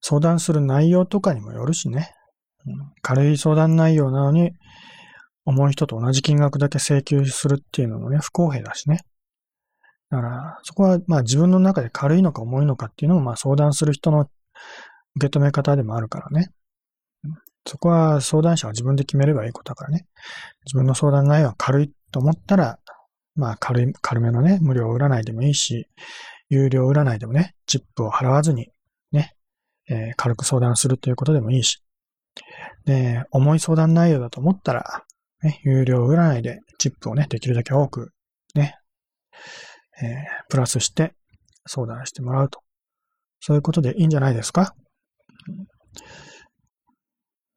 [0.00, 2.12] 相談する内容とかにもよるしね、
[3.02, 4.52] 軽い相談内容なのに、
[5.44, 9.00] 重い人と同じ金額だけ請求するっていうのもね、不公平だしね。
[10.10, 14.28] だから、そこはまあ自分の中で軽いのか重いのかっていうのもまあ相談する人の
[15.16, 16.52] 受け止め方でもあるからね。
[17.64, 20.06] そこは相談者は自分で決めればいいことだからね。
[20.66, 22.78] 自分の相談内容は軽いと思ったら、
[23.34, 25.86] まあ軽い、軽めのね、無料占いでもいいし、
[26.48, 28.68] 有料占いでもね、チップを払わずに、
[29.12, 29.34] ね、
[29.88, 31.82] えー、軽く相談するということでもいいし。
[32.84, 35.04] で、重い相談内容だと思ったら、
[35.42, 38.12] ね、有料占いでチップをね、できるだけ多く、
[38.54, 38.76] ね、
[40.00, 40.10] えー、
[40.48, 41.14] プラスして
[41.66, 42.60] 相談してもらうと。
[43.40, 44.74] そういうことでいいんじゃないですか？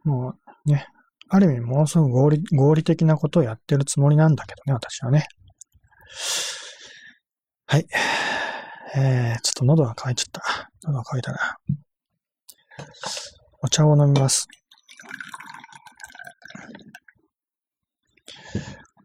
[0.03, 0.33] も
[0.65, 0.87] うね、
[1.29, 5.27] ある意味ものすごく合理合理的なことをやってるつもりなんだけどね、私はね。
[7.67, 7.87] はい。
[8.95, 10.71] えー、ちょっと喉が渇いちゃった。
[10.85, 11.57] 喉が渇いたな。
[13.61, 14.47] お茶を飲みます。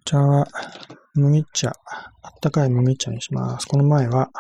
[0.05, 0.47] 茶は
[1.15, 1.73] 麦茶、
[2.23, 3.67] あったかい麦茶にします。
[3.67, 4.31] この前は、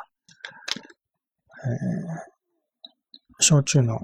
[1.65, 4.01] えー、焼酎の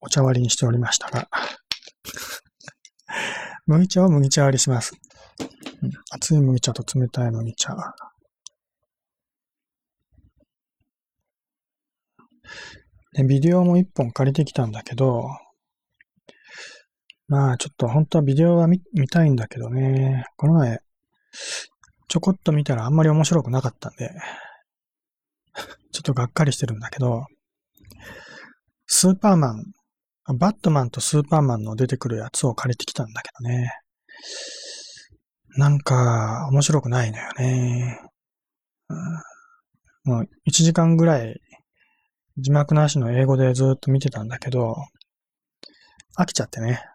[0.00, 1.28] お茶割りにしておりましたが、
[3.66, 4.94] 麦茶を麦茶割りします。
[5.82, 7.74] うん、熱い麦茶と冷たい麦茶。
[13.14, 15.28] で、ビデオも一本借りてきたんだけど、
[17.34, 20.78] まあちょっと本当はビデオは見たいんだけどね、この前
[22.06, 24.08] ちょこっと見たらあんまり面白くなかったんで、
[25.90, 27.26] ちょっとがっかりしてるんだけど、
[28.86, 29.64] スーパーマン、
[30.38, 33.68] バットマンとスーパーマンの出てくるやつを借りてきたんだけどね。
[35.56, 38.00] なんか、面白くないのよね。
[40.04, 41.40] もう、1時間ぐらい、
[42.36, 44.76] 字幕なしの英語でずっと見てたんだけど、
[46.16, 46.93] 飽きちゃってね。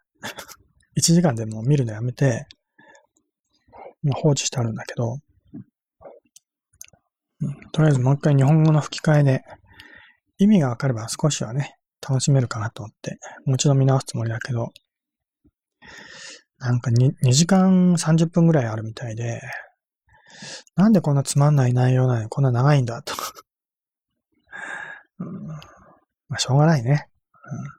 [0.98, 2.46] 1時間でもう見るのやめて、
[4.16, 5.18] 放置してあるんだけど、
[7.42, 9.44] うん、とりあえずもう一回日本語の吹き替えで、
[10.38, 11.76] 意味がわかれば少しはね、
[12.08, 14.72] 楽しめるかなと思って、もう一度見直すつもりだけど、
[16.60, 19.42] なんか 2, 2時間30分ぐらいあるみたいで、
[20.76, 22.24] なんでこんなつまんない内容なの？
[22.24, 23.14] にこんな長いんだと。
[25.20, 25.56] うん、ま
[26.32, 27.79] あ、しょうがないね、うん。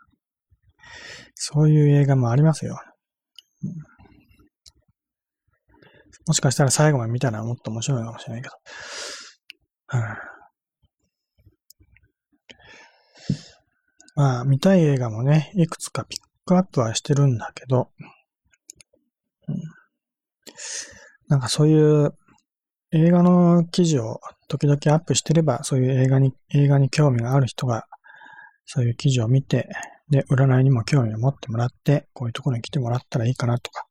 [1.42, 2.79] そういう映画もありますよ。
[6.26, 8.55] もしかしたら最後まで見たらもっと面白いかもしれないけど。
[9.94, 10.00] うん、
[14.16, 17.90] まあ、見たい映画もね、いくつかピックアップはしてるんだけど、
[19.48, 19.57] うん、
[21.29, 22.14] なんかそういう
[22.92, 27.87] 映画の記事を時々アップしてれば、そういう映画に、映画に興味がある人が、
[28.66, 29.70] そういう記事を見て、
[30.11, 33.87] で、占いにも興味を持ってもらって、こういうところに来てもらったらいいかなとか、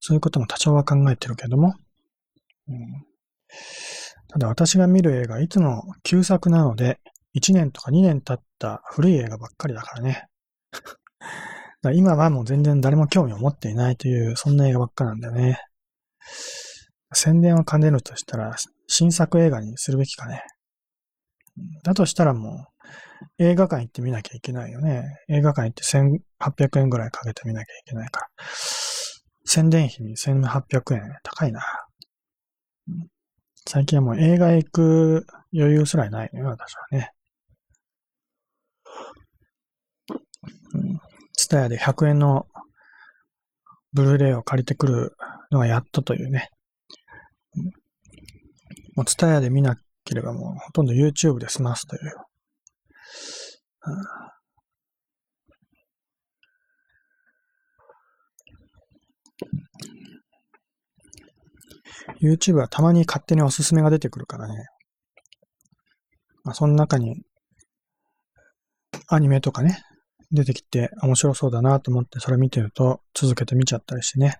[0.00, 1.74] そういうことも多少は考えてるけども、
[2.68, 3.04] うん、
[4.28, 7.00] ただ私が見る映画、いつも旧作なので、
[7.34, 10.26] 1年とか2年経った古い映画ばっかりだからね。
[11.82, 15.60] だ今はもう全然誰も興味を持っていないという、そんな映画ばっかなんだよね。
[17.12, 18.54] 宣伝を兼ねるとしたら、
[18.86, 20.42] 新作映画にするべきかね。
[21.82, 22.77] だとしたらもう、
[23.38, 25.04] 映画館行って見なきゃいけないよね。
[25.28, 28.28] 映画館行って1800円ぐらいかけて見なきゃいけないから。
[29.44, 31.02] 宣伝費に1800円。
[31.22, 31.62] 高いな。
[33.66, 37.12] 最近はもう映画行く余裕すらないのよ、私はね。
[41.34, 42.46] ツタヤで100円の
[43.92, 45.16] ブルーレイを借りてくる
[45.50, 46.50] のがやっとというね、
[48.96, 52.12] もう、ツタヤで見なければもう、ほとんど YouTube で済ますという。
[62.20, 64.66] YouTube はたまに勝手におすすめが出てくるからね。
[66.44, 67.22] まあ、その中に、
[69.08, 69.82] アニメとかね、
[70.30, 74.36] 出てきて面白そうだなと思ってそれ見てると続けて見ちゃったりしてね。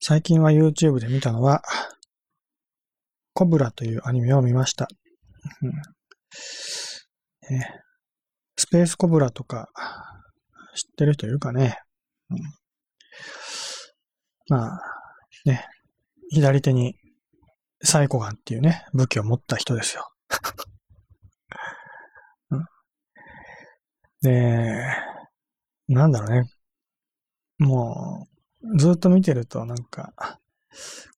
[0.00, 1.62] 最近は YouTube で見たのは、
[3.34, 4.88] コブラというアニメを見ました。
[5.62, 5.97] うん
[7.50, 7.60] え
[8.56, 9.70] スペースコブラとか
[10.74, 11.78] 知ってる人いるかね、
[12.30, 12.38] うん、
[14.48, 14.80] まあ、
[15.44, 15.66] ね、
[16.30, 16.96] 左手に
[17.82, 20.10] サイコガンっていうね、武器を持った人ですよ。
[22.50, 22.64] うん
[24.20, 24.84] で、
[25.86, 26.50] なんだろうね。
[27.58, 28.28] も
[28.62, 30.12] う、ずっと見てるとなんか、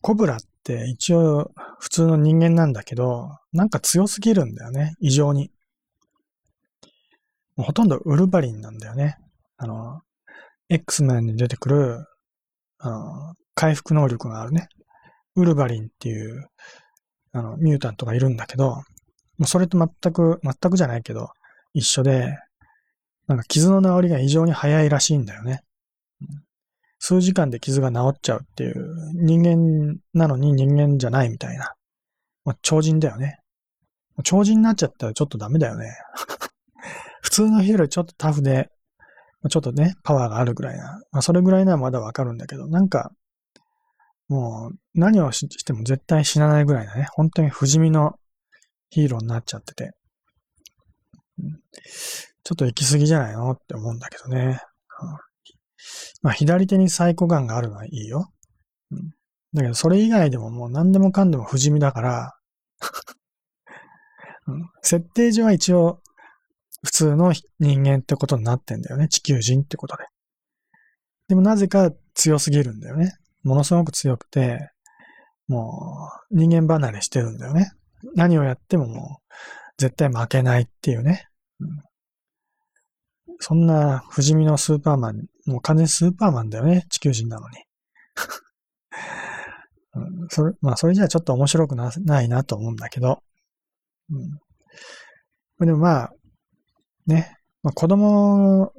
[0.01, 4.95] コブラって一応普通の人間なんだけど、なんか強すぎるんだよね。
[5.01, 5.51] 異常に。
[7.57, 9.19] ほとんどウルヴァリンなんだよね。
[9.57, 10.01] あの、
[10.69, 12.07] X メンに出てくる、
[12.79, 14.69] あの、回復能力があるね。
[15.37, 16.49] ウルヴァリンっていう、
[17.33, 18.85] あの、ミュータントがいるんだけど、も
[19.41, 21.31] うそれと全く、全くじゃないけど、
[21.75, 22.39] 一緒で、
[23.27, 25.63] なんか傷の治りが異常に早いらしいんだよね。
[27.01, 31.75] 数時間で傷が治っちゃうっていう、人間なのに人間じゃないみたいな。
[32.45, 33.39] まあ、超人だよね。
[34.23, 35.97] 超人になっちゃったらちょっとダメだよね。
[37.23, 38.71] 普通の人よりちょっとタフで、
[39.49, 41.01] ちょっとね、パワーがあるぐらいな。
[41.11, 43.11] まあ、それぐらいならまだわかるんだけど、なんか、
[44.29, 47.07] もう、何をしても絶対死なないぐらいだね。
[47.13, 48.17] 本当に不死身の
[48.91, 49.93] ヒーローになっちゃってて。
[52.45, 53.51] ちょっと行き過ぎじゃないの？
[53.53, 54.61] って思うんだけどね。
[56.23, 58.33] まあ、左手にサイコガンがあるのはいいよ。
[58.91, 59.11] うん、
[59.55, 62.37] だけど、それ以外でももう何でもかんでも不死身だから
[64.47, 66.01] うん、設定上は一応、
[66.83, 69.09] 普通の人間ってことになってんだよね。
[69.09, 70.05] 地球人ってことで。
[71.29, 73.13] でもなぜか強すぎるんだよね。
[73.43, 74.71] ものすごく強くて、
[75.47, 77.73] もう人間離れしてるんだよね。
[78.15, 79.35] 何をやってももう
[79.77, 81.30] 絶対負けないっていうね。
[83.41, 86.87] そんな不死身のスーパーマン、もう完全スーパーマンだよね。
[86.91, 87.57] 地球人なのに。
[89.95, 93.23] うん、それ、まあ、それじゃちょっと面白くなないなと思うんだけど。
[94.11, 96.13] うん、でもまあ、
[97.07, 98.73] ね、まあ、子供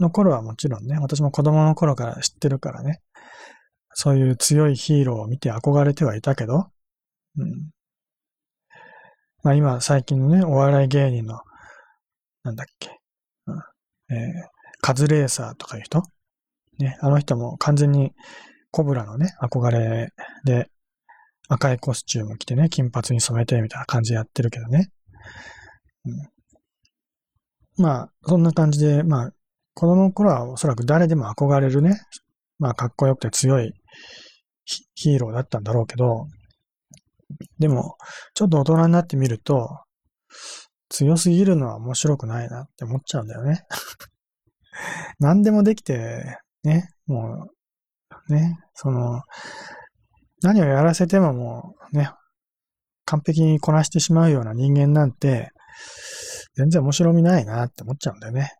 [0.00, 3.02] の頃はもちろんね、私も子供の頃から知ってるからね、
[3.92, 6.70] そういう強いヒーローを見て憧れてはいたけど、
[7.36, 7.70] うん。
[9.42, 11.42] まあ今最近のね、お笑い芸人の、
[12.44, 12.98] なんだっけ、
[14.14, 14.48] えー、
[14.80, 16.02] カズレーサーとかいう人？
[16.78, 18.12] ね、あの人も完全に
[18.70, 20.12] コブラのね、憧れ
[20.44, 20.68] で
[21.48, 24.90] 赤いコスチューム着てね、金髪に染めてみたいな感じでやってるけどね。
[27.76, 29.30] うん、まあ、そんな感じで、まあ、
[29.74, 32.00] 子供の頃はおそらく誰でも憧れるね、
[32.58, 33.72] まあ、かっこよくて強い
[34.94, 36.26] ヒーローだったんだろうけど、
[37.58, 37.96] でも、
[38.34, 39.68] ちょっと大人になってみると、
[40.88, 43.64] 強すぎるのは面白くないなって思っちゃうんだよね。
[45.18, 47.48] 何でもできて、ね、も
[48.28, 49.22] う、ね、その、
[50.42, 52.10] 何をやらせてももう、ね、
[53.04, 55.50] 完璧にこなしてしまうような人間なんて、
[56.54, 58.52] 全然面白みないなって思っちゃうんだよね。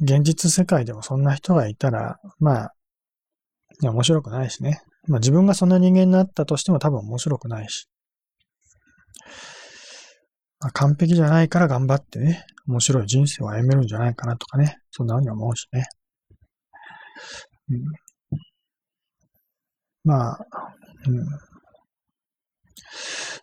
[0.00, 2.74] うん、現実世界でもそんな人がいたら、まあ、
[3.80, 4.82] 面白くないしね。
[5.08, 7.88] まあ自分がそんな人間になったとしても多分面白くないし。
[10.60, 15.84] まあ、完璧じゃないから頑張ってね、面白い人生を歩めるんじゃないかなとかね、そんなふうに思うしね。
[17.68, 17.82] うん、
[20.04, 20.46] まあ、
[21.06, 21.26] うん。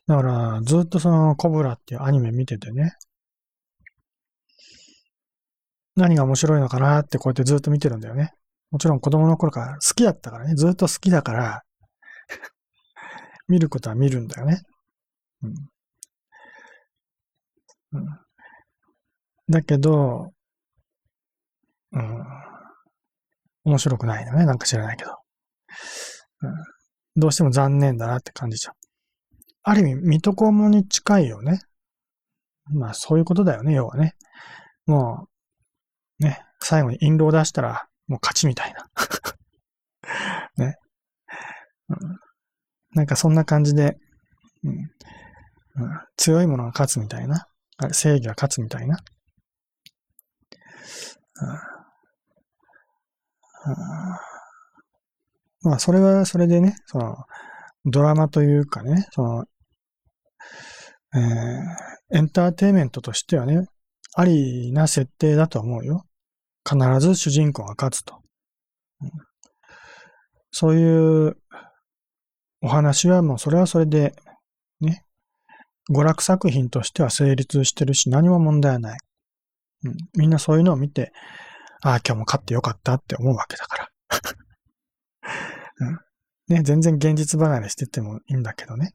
[0.07, 2.93] だから、ずっとそのコブラっていうアニメ見ててね、
[5.95, 8.31] 何が面白いのかなってこうやってずっと見てるんだよね。
[8.71, 11.63] もちろん子供の頃から好きだったからね、ずっと好きだから
[13.47, 14.61] 見ることは見るんだよね。
[15.43, 15.53] うん。
[17.91, 18.05] うん、
[19.49, 20.31] だけど、
[21.91, 22.25] うん、
[23.65, 25.11] 面白くないのね、なんか知らないけど。
[26.41, 26.53] うん、
[27.15, 28.75] どうしても残念だなって感じちゃう。
[29.63, 31.61] ある意味、水戸黄門に近いよね。
[32.71, 34.15] まあ、そういうことだよね、要はね。
[34.85, 35.27] も
[36.19, 38.89] う、ね、最後に印籠を出したら、もう勝ちみたいな。
[40.65, 40.75] ね、
[41.89, 42.19] うん。
[42.93, 43.97] なんかそんな感じで、
[44.63, 44.91] うん、
[45.79, 47.47] うん、強いものが勝つみたいな。
[47.91, 48.97] 正義が勝つみたいな。
[51.41, 51.79] うん
[55.61, 57.17] まあ、それはそれでね、その、
[57.85, 59.45] ドラマというかね、その、
[61.15, 63.65] えー、エンターテイメントとしてはね、
[64.15, 66.05] ありな設定だと思うよ。
[66.67, 68.21] 必ず主人公が勝つと。
[69.01, 69.11] うん、
[70.51, 71.37] そういう
[72.61, 74.13] お話はもうそれはそれで、
[74.81, 75.03] ね、
[75.89, 78.99] 娯楽作品としては成立してるし何も問題はない。
[79.85, 81.11] うん、みんなそういうのを見て、
[81.81, 83.89] ああ、今日も勝ってよかったって思うわけだから。
[86.49, 88.93] うん、ね、全然現実離れしててもいいんだけどね。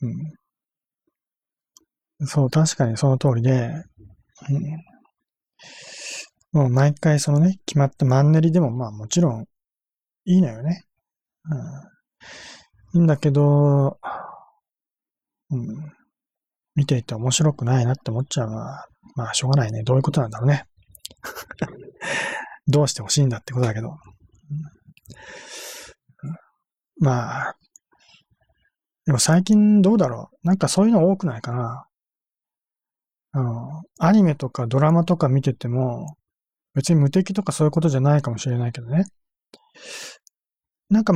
[0.00, 0.08] う
[2.24, 3.84] ん、そう、確かにその通りで、
[6.52, 9.46] うん、もう毎回そのね、決まったマンネリでもまあもちろん
[10.24, 10.84] いいのよね。
[11.50, 11.58] うん、
[12.98, 13.98] いいんだけど、
[15.50, 15.92] うん、
[16.74, 19.82] 見ていて面白くないなって思っちゃうのは、まあしょうがないね。
[19.82, 20.66] どういうことなんだろうね。
[22.66, 23.96] どうしてほしいんだってことだけど。
[27.00, 27.56] まあ、
[29.04, 31.86] でも最近どうだろうなんかそういうの多くないかな
[33.32, 36.16] あの、アニメとかドラマとか見てても、
[36.72, 39.04] 別に無敵とかそういうことじゃないかもしれないけどね。
[40.88, 41.14] なんか、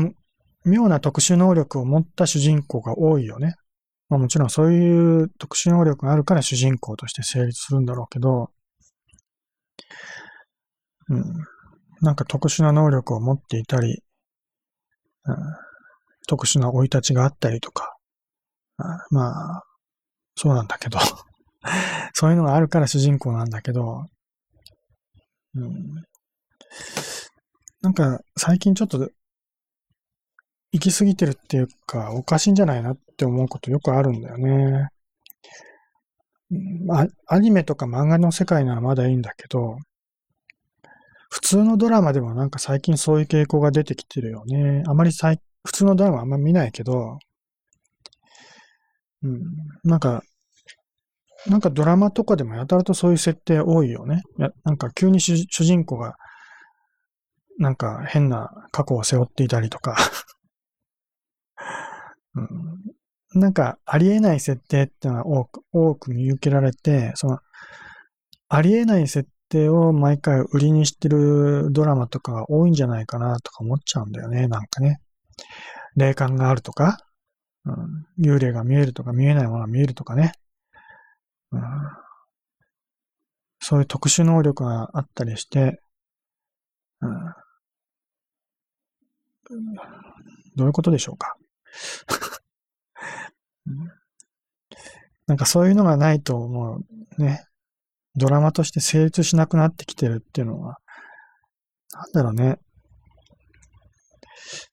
[0.65, 3.55] 妙な特殊能力を持った主人公が多いよね。
[4.09, 8.51] まあもちろんそういう特殊能力があるから主人公として成立するんだろうけど、
[11.09, 11.25] うん。
[12.01, 14.03] なんか特殊な能力を持っていたり、
[15.25, 15.37] うん、
[16.27, 17.97] 特殊な生い立ちがあったりとか、
[19.11, 19.65] まあ、
[20.37, 20.99] そうなんだけど。
[22.15, 24.07] そういうのがあるから主人公なんだけど、
[25.55, 26.05] うん、
[27.83, 29.11] なんか最近ちょっと
[30.73, 34.89] 行き過ぎてるっていうか、おかしいんじゃないなって思うことよくあるんだよね。
[36.87, 39.77] まあ、アニメとか漫画の世界ならまだいいんだけど、
[41.31, 44.83] 普通のドラマでもなんか最近そういう傾向が出てきてるよね。
[44.87, 47.19] あまり最、普通のドラマあんま見ないけど、
[49.23, 49.43] うん、
[49.85, 50.23] なんか、
[51.47, 54.23] なんかドラマとかでもやたらとそういう設定多いよね。
[54.39, 56.17] やなんか急に主人公が、
[57.59, 59.97] なんか変な過去を背負っていたりとか
[63.35, 67.41] うん、なんかありえない設定ってのは多く、多く見受けられて、その、
[68.49, 75.01] ありえない設定を毎回売りにしてるドラマとかが多いんじゃないかなとか思っちゃうんだよね、なんかね。
[75.97, 76.99] 霊感があるとか、
[77.65, 80.33] うん、幽霊が見えるとか見えないものが見えるとかね。
[81.51, 81.61] うん、
[83.61, 85.81] そういう特殊能力があったりして、
[87.01, 87.11] うん、
[90.57, 91.37] どういうことでしょうか。
[95.27, 96.81] なんかそういうのがないとも
[97.19, 97.45] うね、
[98.17, 100.79] ドラマとして成立しなくなってきてるっていうのは、
[101.93, 102.59] なんだろうね。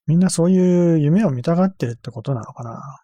[0.07, 2.99] みんなそういう夢を見たがってるってことなのかな。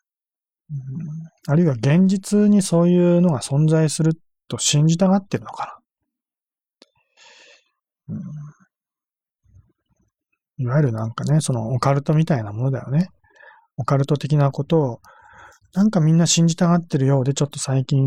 [0.69, 4.13] うん、あるいは現実にそういうのが存在する
[4.47, 5.81] と信じたがってるのか
[8.07, 8.15] な。
[10.57, 13.09] いわゆるなんかね、そのオカルトみたいなものだよね。
[13.81, 15.01] オカルト的なことを、
[15.73, 17.99] なんかみんな信じたがってるようで、ちょっと最近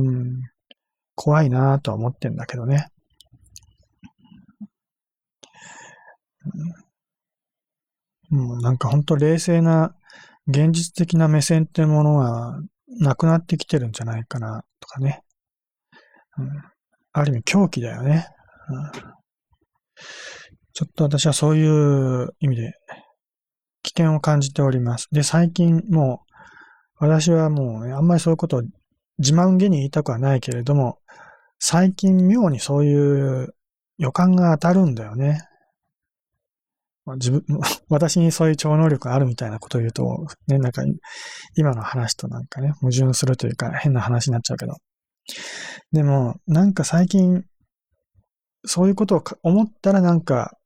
[1.16, 2.88] 怖いなぁとは思ってんだけどね。
[8.30, 9.96] もうなんか本当冷静な
[10.46, 12.60] 現実的な目線ってものが
[13.00, 15.22] なくなってきてるんじゃないかなとかね。
[16.38, 16.48] うん、
[17.12, 18.28] ある意味狂気だよね、
[18.68, 19.12] うん。
[20.72, 22.74] ちょっと私はそういう意味で
[23.96, 25.08] 険を感じております。
[25.12, 26.34] で、最近もう
[26.98, 28.62] 私はもう、あんまりそういうことを
[29.18, 30.98] 自慢げに言いたくはないけれども、
[31.58, 33.54] 最近妙にそういう
[33.98, 35.42] 予感が当たるんだよね。
[37.16, 37.44] 自分、
[37.90, 40.82] 私にそういう超能力があるみたいなことを言うと、ね、なんか
[41.56, 44.74] 今の話となんかね、矛盾するというか変な話になっちゃうけど。
[45.92, 47.44] でも、なんか最近、
[48.66, 50.56] そういうことを思ったらなんか、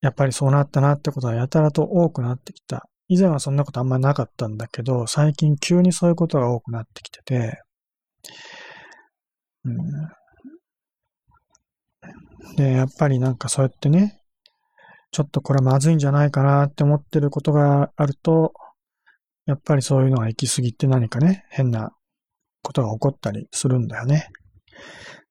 [0.00, 2.88] やっぱりそうなったなってことはやたらと多くなってきた。
[3.08, 7.60] 以前はそんなことあんまりなかったんだけど、最近急にそういうことが多くなってきてて、
[9.64, 9.76] うん、
[12.56, 14.20] で、やっぱりなんかそうやってね、
[15.10, 18.52] ちょっとこれまずいんじゃないかなって思ってることがあると、
[19.46, 21.90] やっぱりそういうのが行き過ぎて何かね、変な
[22.62, 24.28] ことが起こったりするんだよね。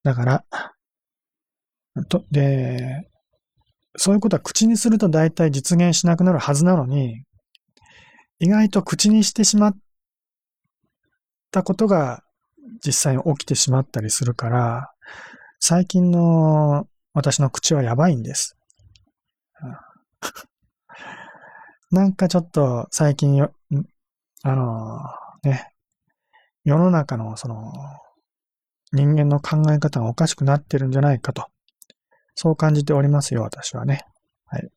[0.04, 0.46] だから、
[2.10, 3.08] と、で、
[3.98, 7.24] そういうことは口にすると大体実現しなくなるはずなのに、
[8.40, 9.78] 意外と口にしてしまっ
[11.52, 12.24] たことが
[12.86, 14.92] 実際に起きてしまったりするから、
[15.60, 18.56] 最近の私の口はやばいんです。
[21.90, 23.52] なんかちょっと最近よ、
[24.44, 25.00] あの
[25.44, 25.72] ね、
[26.64, 27.74] 世の中のその
[28.92, 31.48] 人間の考え方がおかしくなってるんじゃないかと、
[32.40, 34.02] そう感じておりますよ、私はね。
[34.46, 34.70] はい。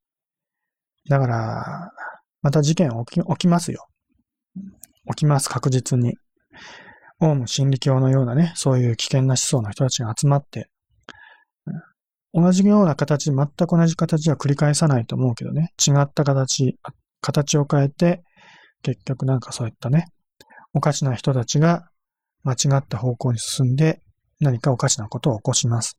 [1.11, 1.93] だから、
[2.41, 3.87] また事件起き起きますよ。
[5.11, 6.15] 起きます、確実に。
[7.21, 10.71] オウム真理教のようなね、そういう危険な思想の人たちが集まって、
[12.33, 16.79] 同じような形、全く同じ形は繰り返さないと思うけどね、違った形、
[17.21, 18.23] 形を変えて、
[18.81, 20.07] 結局なんかそういったね、
[20.73, 21.91] おかしな人たちが
[22.43, 24.01] 間違った方向に進んで
[24.41, 25.99] 何かおかしなことを起こします。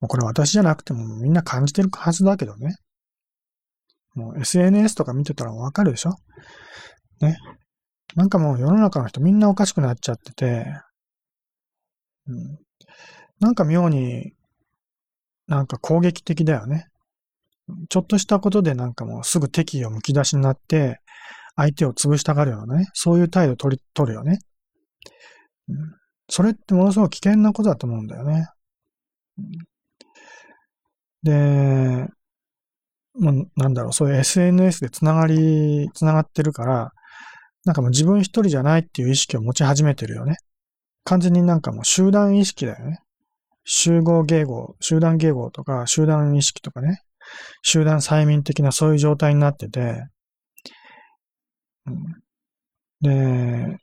[0.00, 2.76] もうこれ私じゃなくてもみんな感じてるはずだけどね。
[4.14, 6.14] もう SNS とか見てたらわかるでしょ？
[7.20, 7.36] ね。
[8.16, 10.66] なんかもう世の中の人みんなおかしくなっちゃってて、
[12.26, 12.58] うん、
[13.38, 14.32] なんか妙に
[15.46, 16.86] なんか攻撃的だよね。
[17.88, 20.98] ちょっとしたことでなんかもうすぐ敵意をむき出しになって、
[21.54, 24.38] 相手を潰したがるようなね、そういう態度取り、取るよね。
[25.68, 25.76] うん、
[26.28, 28.48] それってものすごく危険なことだと思うんだよね。
[31.22, 32.08] で、
[33.14, 36.92] もうなんだろう、そういう SNS でつながり、つながってるから、
[37.64, 40.36] なんかもう自分一人じゃないっていう意識を持ち始めてるよね。
[41.04, 43.00] 完全になんかもう集団意識だよね。
[43.64, 47.02] 集合迎合、集団迎合とか集団意識とかね。
[47.62, 50.06] 集団催眠的なそういう状態になってて、
[51.86, 52.20] うん、
[53.02, 53.78] で、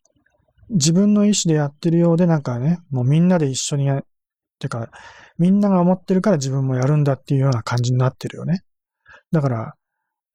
[0.70, 4.02] 自分の意思でやってるようでなんかね、もうみんなで一緒にや、
[4.60, 4.90] てか、
[5.38, 8.62] みんなが思ってるから自分もやるんだっていうような感じになってるよね。
[9.32, 9.74] だから、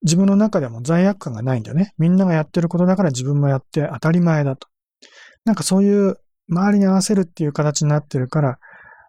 [0.03, 1.95] 自分の中でも罪悪感がないんだよね。
[1.99, 4.69] みんながやってることだから自分もやって当たり前だと。
[5.45, 6.17] なんかそういう
[6.49, 8.59] 周りに合わせるっていう形になってるから、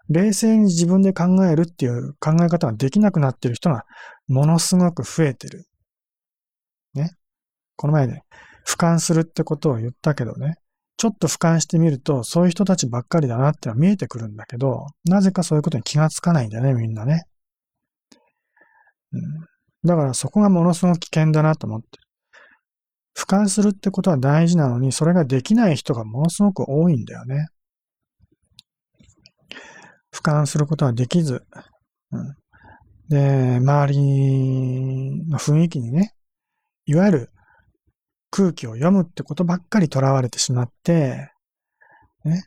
[0.09, 3.85] 冷静に自分で考えるっていう考え方ができなくなってる人が
[4.27, 5.65] ものすごく増えてる。
[6.93, 7.11] ね。
[7.75, 8.23] この前ね、
[8.67, 10.57] 俯瞰するってことを言ったけどね、
[10.97, 17.23] ちょっと俯瞰してみると、そういう人たちばっかりだなってのは見えてくるんだけど、なぜかそういうことに気がつかないんだよね、みんなね。
[19.11, 19.21] うん、
[19.83, 22.03] だからそこがものすごく危険だなと思ってる。
[23.15, 27.47] 俯瞰するってことは大事なのに、それができない人がものすごく多いんだよね。
[30.13, 31.45] 俯瞰することはできず、
[32.11, 32.35] うん、
[33.09, 36.13] で、周りの雰囲気にね、
[36.85, 37.32] いわゆる
[38.35, 41.29] 空気を読むってことばっかり囚われてしまって、
[42.25, 42.43] ね。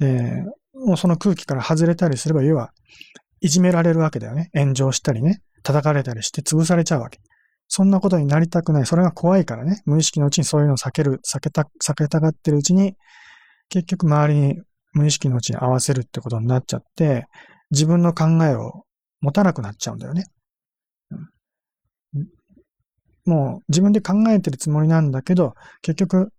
[0.00, 0.42] で、
[0.74, 2.72] もうその空気から外れたりすれば、要は、
[3.40, 4.50] いじめられるわけだよね。
[4.52, 5.40] 炎上したりね。
[5.62, 7.20] 叩かれたりして潰されちゃうわけ。
[7.68, 8.86] そんなことになりたくない。
[8.86, 9.82] それが怖いからね。
[9.86, 12.96] 無意識のうちにそういうのを避ける、避けた、避けたがってるうちに、
[13.68, 14.60] 結局周りに
[14.94, 17.26] 無意識のうちに合わせるってことになっちゃって、
[17.70, 18.82] 自分の考えを
[19.20, 20.24] 持たなくなっちゃうんだよね。
[23.24, 26.32] もう自分で考えてるつもりなんだけど、結局、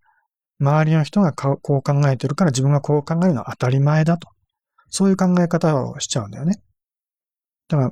[0.59, 4.29] 周りの人がこう考えてるから自分がこう考えるのは当たり前だと。
[4.89, 6.61] そういう考え方をしちゃうんだよね。
[7.67, 7.91] だから、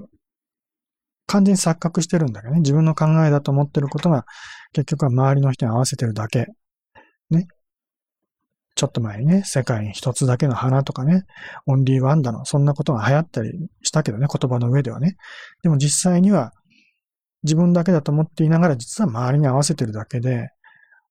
[1.26, 2.60] 完全に錯覚してるんだけどね。
[2.60, 4.26] 自分の考えだと思ってることが、
[4.74, 6.48] 結局は周りの人に合わせてるだけ。
[7.30, 7.48] ね。
[8.76, 11.24] ちょっと前にね、世界に一つだけの花とかね、
[11.66, 15.16] オンリーワンダの、そんなことが流行ったりしたけどね、言葉の上ではね。
[15.64, 16.52] でも実際には、
[17.44, 20.50] 自分だけだと思っていながら、実は周りに合わせてるだけで、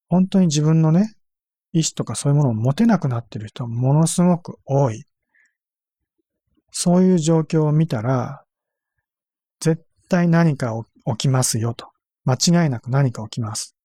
[0.09, 1.15] 本当に自分のね、
[1.73, 5.05] 意志とかそういうものを持てなくなってる人ものすごく多い。
[6.73, 8.45] そういう状況を見たら、
[9.61, 10.73] 絶対何か
[11.07, 11.89] 起きますよと。
[12.25, 13.77] 間違いなく何か起きます。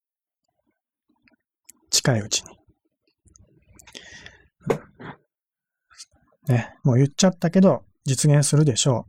[1.90, 2.56] 近いうちに。
[6.48, 9.08] ね、もう言っちゃったけど、実現するでしょ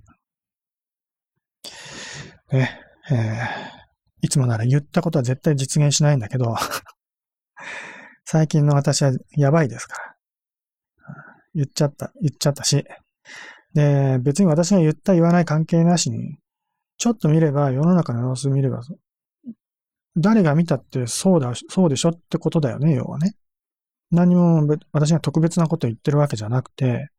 [2.51, 2.57] う。
[2.57, 2.81] ね、
[3.11, 6.55] えー、いつもなら言ったことは絶対実現しないんだけど、
[8.25, 10.17] 最近の私はやばいですから。
[11.55, 12.85] 言っちゃった、言っちゃったし。
[13.73, 16.37] で、別に私が言った言わない関係なしに、
[16.99, 18.83] ちょっと見れば、世の中の様子見れば、
[20.17, 23.35] 誰が見たってそうだ、そうでしょってことだよね、要はね。
[24.11, 27.11] 何も私が特別なこと言ってるわけじゃなくて、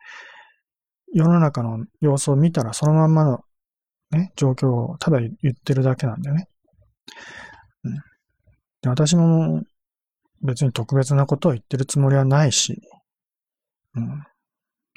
[1.13, 3.41] 世の中の様子を見たらそのまんまの
[4.11, 6.47] ね、状況をただ言ってるだけなんだよね。
[7.83, 7.93] うん、
[8.81, 9.63] で私も
[10.43, 12.81] 別に特別なことを言ってるつもりはないし、
[13.95, 14.23] うん、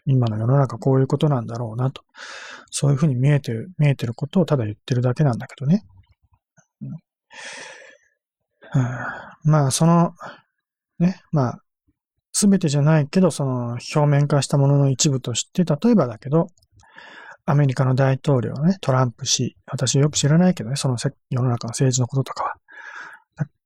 [0.07, 2.03] 今の世の中こういうことなんだろうなと。
[2.71, 5.85] そういうふうに見えてる、見えてることをただ言ってるだけなんだけどね。
[6.83, 6.91] うん
[9.45, 10.15] まあ、その、
[10.99, 11.59] ね、まあ、
[12.33, 16.49] すべてじゃないけど、その表面化したものの一部として、例えばだけど、
[17.47, 22.55] アメリカの大統領ね、トランプ氏、私よく知らないけどね、その世の中の政治のこととかは。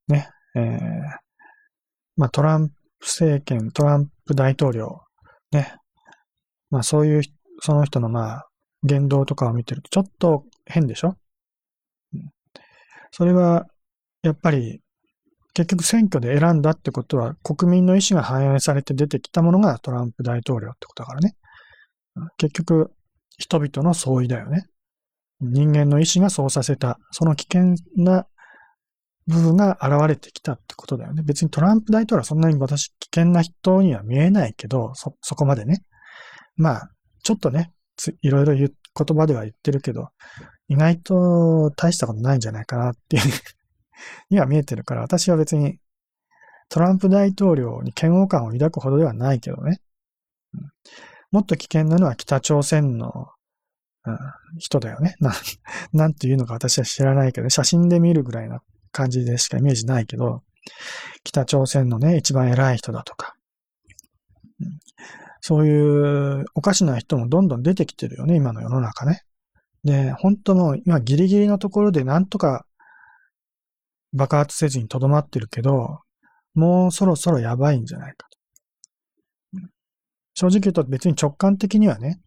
[0.09, 1.01] ね、えー、
[2.17, 5.01] まあトランプ政権、トランプ大統領、
[5.51, 5.75] ね、
[6.71, 7.23] まあそういう、
[7.61, 8.49] その人のまあ
[8.83, 11.17] 言動とかを見てるとちょっと変でしょ、
[12.13, 12.31] うん、
[13.11, 13.67] それは、
[14.23, 14.81] やっぱり
[15.55, 21.37] 結局選挙で選んだってことは国民の意思が反映されて出てきたものがトランプ大統領ってことだからね。
[22.39, 22.93] 結局、
[23.39, 24.67] 人々の相違だよね。
[25.41, 28.27] 人間の意志がそうさせた、その危険な
[29.27, 31.23] 部分が現れてきたってことだよね。
[31.23, 35.83] 別にトランプ大統領はそんなに私危険な人には見えないけど、そ、そこまでね。
[36.57, 36.91] まあ、
[37.23, 37.73] ちょっとね、
[38.23, 40.09] いろいろ言言葉では言ってるけど、
[40.69, 43.23] 意外と大したことないんじゃないかなっていう
[44.31, 45.79] には見えてるから、私は別に
[46.69, 49.81] トランプ大統領に嫌悪感を抱くほどではないけどね。
[51.31, 53.29] もっと危険なのは北朝鮮の、
[54.07, 54.19] うん、
[54.59, 55.17] 人だよね。
[55.21, 55.33] な、
[55.93, 58.63] なんていうのか私は知らないけど、写真で見るぐらいな
[58.93, 60.43] 感じでしかイメージないけど、
[61.25, 63.35] 北朝鮮のね、一番偉い人だとか、
[64.61, 64.79] うん、
[65.41, 69.23] そういうおかしな人もどんどん出てきてるよね、今の世の中ね。
[69.85, 72.67] で、本当もう今ギリギリのところでなんとか
[74.15, 76.01] 爆発せずに留まってるけど、
[76.55, 78.29] もうそろそろやばいんじゃないか。
[80.35, 82.21] 正直言うと別に直感的にはね、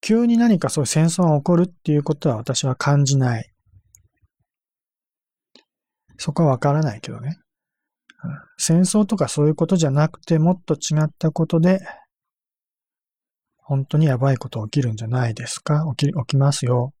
[0.00, 3.50] 急に何かそういう戦争が起こるっていうことは私は感じない。
[6.18, 7.36] そこはわからないけどね。
[8.58, 11.80] 戦争とかそういうことじゃなくて、もっと違ったことで、
[13.58, 15.84] 本当にやばいこと起きるんじゃないですか？
[15.96, 16.92] 起き、起きますよ。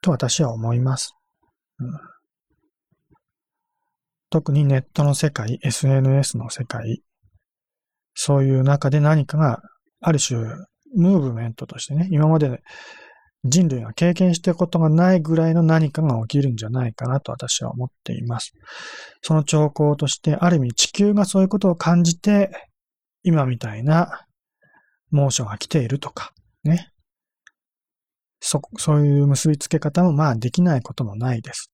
[0.00, 1.14] と私は思います。
[1.78, 1.92] うん、
[4.30, 7.02] 特にネットの世界、SNS の世界、
[8.20, 9.62] そういう中で何かが、
[10.00, 10.40] ある種、
[10.96, 12.62] ムーブメントとしてね、今まで
[13.44, 18.54] 人類が経験したことがないぐらいの何かが起きるんじゃないかなと私は思っています。
[19.22, 22.50] その兆候として、ある意味地球がそういうことを感じて、
[23.22, 24.26] 今みたいな
[25.12, 26.32] 猛暑が来ているとか、
[26.64, 26.90] ね。
[28.40, 31.70] そ、そういう結びつけ方もまあできないこともないです。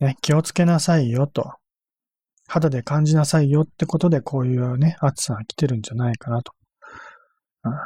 [0.00, 1.52] ね、気をつけなさいよと。
[2.48, 6.52] 肌で感じなさいよってことでこういうね、暑さが来てるんじゃないかなと。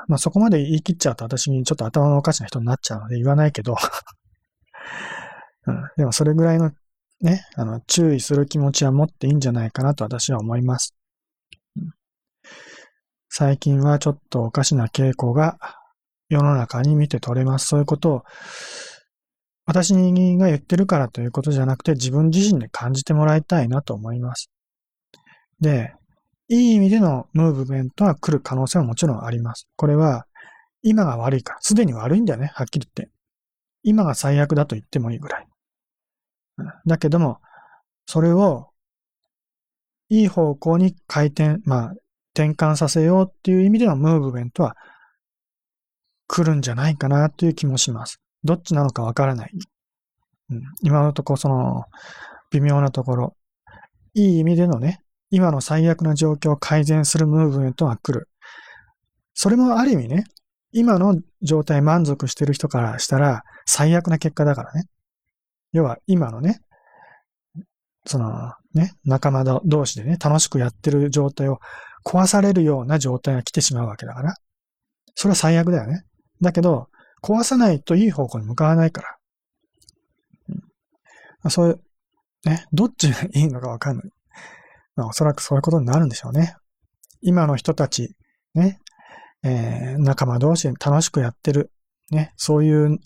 [0.08, 3.76] まあそこまで言い切っちゃうと私にちょっと頭のおかしな人になっちゃうので言わないけど
[5.66, 6.72] うん、でもそれぐらいの
[7.20, 10.94] ね、あの、注意する気持ちは持っていいんじゃないかなと私は思います。
[11.76, 11.90] うん、
[13.28, 15.58] 最近はちょっとおかしな傾向が
[16.28, 17.68] 世の中に見て取れます。
[17.68, 18.22] そういうことを
[19.66, 24.50] 私が言ってるからということじゃなくて自分自身で感じてもらいたいなと思います。
[25.60, 25.92] で、
[26.48, 29.66] いい意味でのムーブメントが来る可能性はもちろんあります。
[29.76, 30.26] これは、
[30.82, 33.12] 今が悪いから、すでに悪いんだよね、はっきり言って。
[33.82, 35.46] 今が最悪だと言ってもいいぐらい。
[36.86, 37.40] だけども、
[38.06, 38.68] それを、
[40.08, 41.94] いい方向に回転、まあ、
[42.34, 44.76] 転換させようっていう意味でのムーブメントは
[46.28, 48.20] 来るんじゃないかなという気もします。
[48.46, 49.50] どっちなのかわからない。
[50.50, 51.84] うん、今のとこ、その、
[52.50, 53.36] 微妙なところ、
[54.14, 58.28] いい意味でのね、今の最悪な状況を改善するムーブメントが来る。
[59.34, 60.24] それもある意味ね、
[60.72, 64.84] 今の状態満足してる人からしたら最悪な結果だからね。
[65.72, 66.60] 要は今のね、
[68.06, 71.58] そのね、仲間同士でね、楽しくやってる状態を
[72.04, 74.34] 壊されるような状態が来てしまうわけだから。
[75.14, 76.04] それは最悪だよね。
[76.40, 76.88] だけど、
[77.22, 79.16] 壊さないといい方向に向かわないから。
[81.44, 84.10] うん、そういう、ね、どっちがいいのかわかんない。
[84.96, 86.54] まあ、おそらくそういうことになるんでしょうね。
[87.20, 88.14] 今の人たち、
[88.54, 88.80] ね、
[89.42, 91.70] えー、仲間同士で楽しくやってる、
[92.10, 92.98] ね、そういう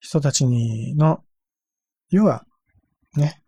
[0.00, 1.20] 人たちにの、
[2.10, 2.44] 要は、
[3.16, 3.42] ね、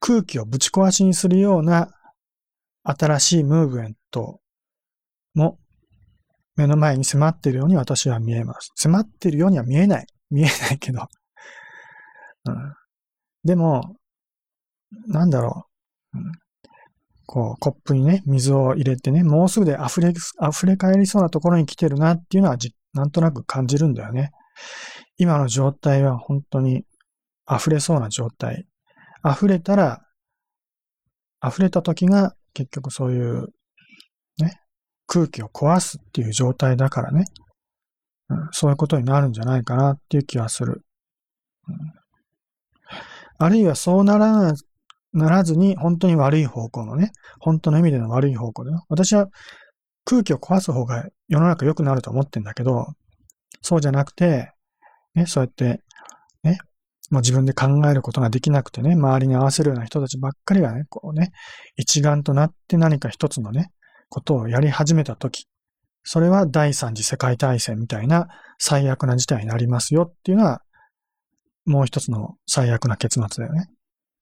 [0.00, 1.90] 空気をぶち壊しにするような
[2.82, 4.40] 新しいムーブメント
[5.34, 5.58] も
[6.60, 8.72] 目の前に迫っているように私は見えます。
[8.76, 10.06] 迫っているようには見えない。
[10.30, 11.08] 見えないけど。
[12.46, 12.74] うん、
[13.44, 13.96] でも、
[15.06, 15.66] なんだろ
[16.14, 16.32] う、うん。
[17.26, 24.32] こう、コップにね、水を入れてね、もうすぐで溢れ、溢れ返りそうなところに来てるなっていうのはじなんとなく感じるんだよね。
[25.16, 26.84] 今の状態は本当に
[27.48, 28.66] 溢れそうな状態。
[29.24, 30.00] 溢れたら、
[31.46, 33.48] 溢れた時が結局そういう、
[35.12, 37.24] 空気を壊すっていう状態だからね、
[38.28, 40.84] うん、そういうことになるんじゃないかなっていう気はする。
[41.66, 41.76] うん、
[43.38, 44.54] あるいはそうならな
[45.12, 49.26] ならずに、本当に悪い方向のね、本当の意味での悪い方向で私は
[50.04, 52.86] 空気を壊す方が世の中良くなると思ってんだけど、
[53.62, 54.52] そうじゃなくて、
[55.16, 55.82] ね、そうやって、
[56.44, 56.58] ね、
[57.10, 61.32] もう自分で考えることができなくてね、周りに合わせるような人たちばっかりがね、こうね、
[61.74, 63.72] 一丸となって何か一つのね、
[64.10, 65.46] ことをやり始めたとき、
[66.02, 70.60] それは第三次世界大戦みたいな最悪な事態になりますよっていうのは、
[71.64, 73.70] もう一つの最悪な結末だよね。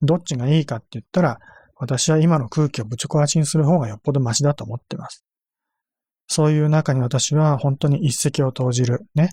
[0.01, 1.39] どっちがいいかって言ったら、
[1.75, 5.25] 私は今の空気をぶち壊しにする方がよっぽどマシだと思ってます。
[6.27, 9.29] そういう中に私は本当に一石を投じる、ね。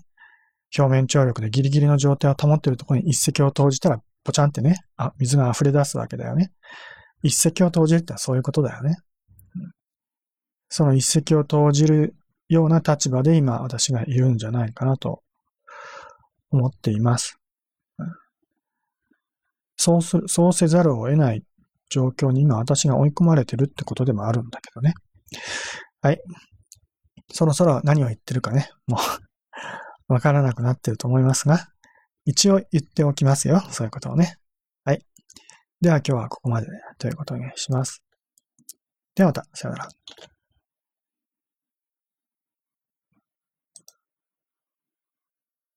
[0.77, 6.51] 表面張力でギリギリの状態を保っているところに一石を投じたら、ポチャンってね、あ、水が溢れ出すわけだよね。
[7.21, 8.95] 一石を投じるってのはそういうことだよね。
[10.69, 12.15] その一石を投じる
[12.49, 15.21] ような立場で今私がいるんじゃないかなと
[16.49, 17.37] 思っています。
[19.75, 21.43] そうする、そうせざるを得ない
[21.89, 24.93] 状況に今私が追い込まれてるってことでもあるんだけどね。
[26.01, 26.21] はい。
[27.31, 28.97] そろそろ何を言ってるかね、も
[30.09, 31.67] う わからなくなってると思いますが、
[32.25, 33.59] 一応言っておきますよ。
[33.71, 34.37] そういうことをね。
[34.83, 35.05] はい。
[35.81, 38.01] では今日はここまでということにします。
[39.15, 39.89] ではまた、さよなら。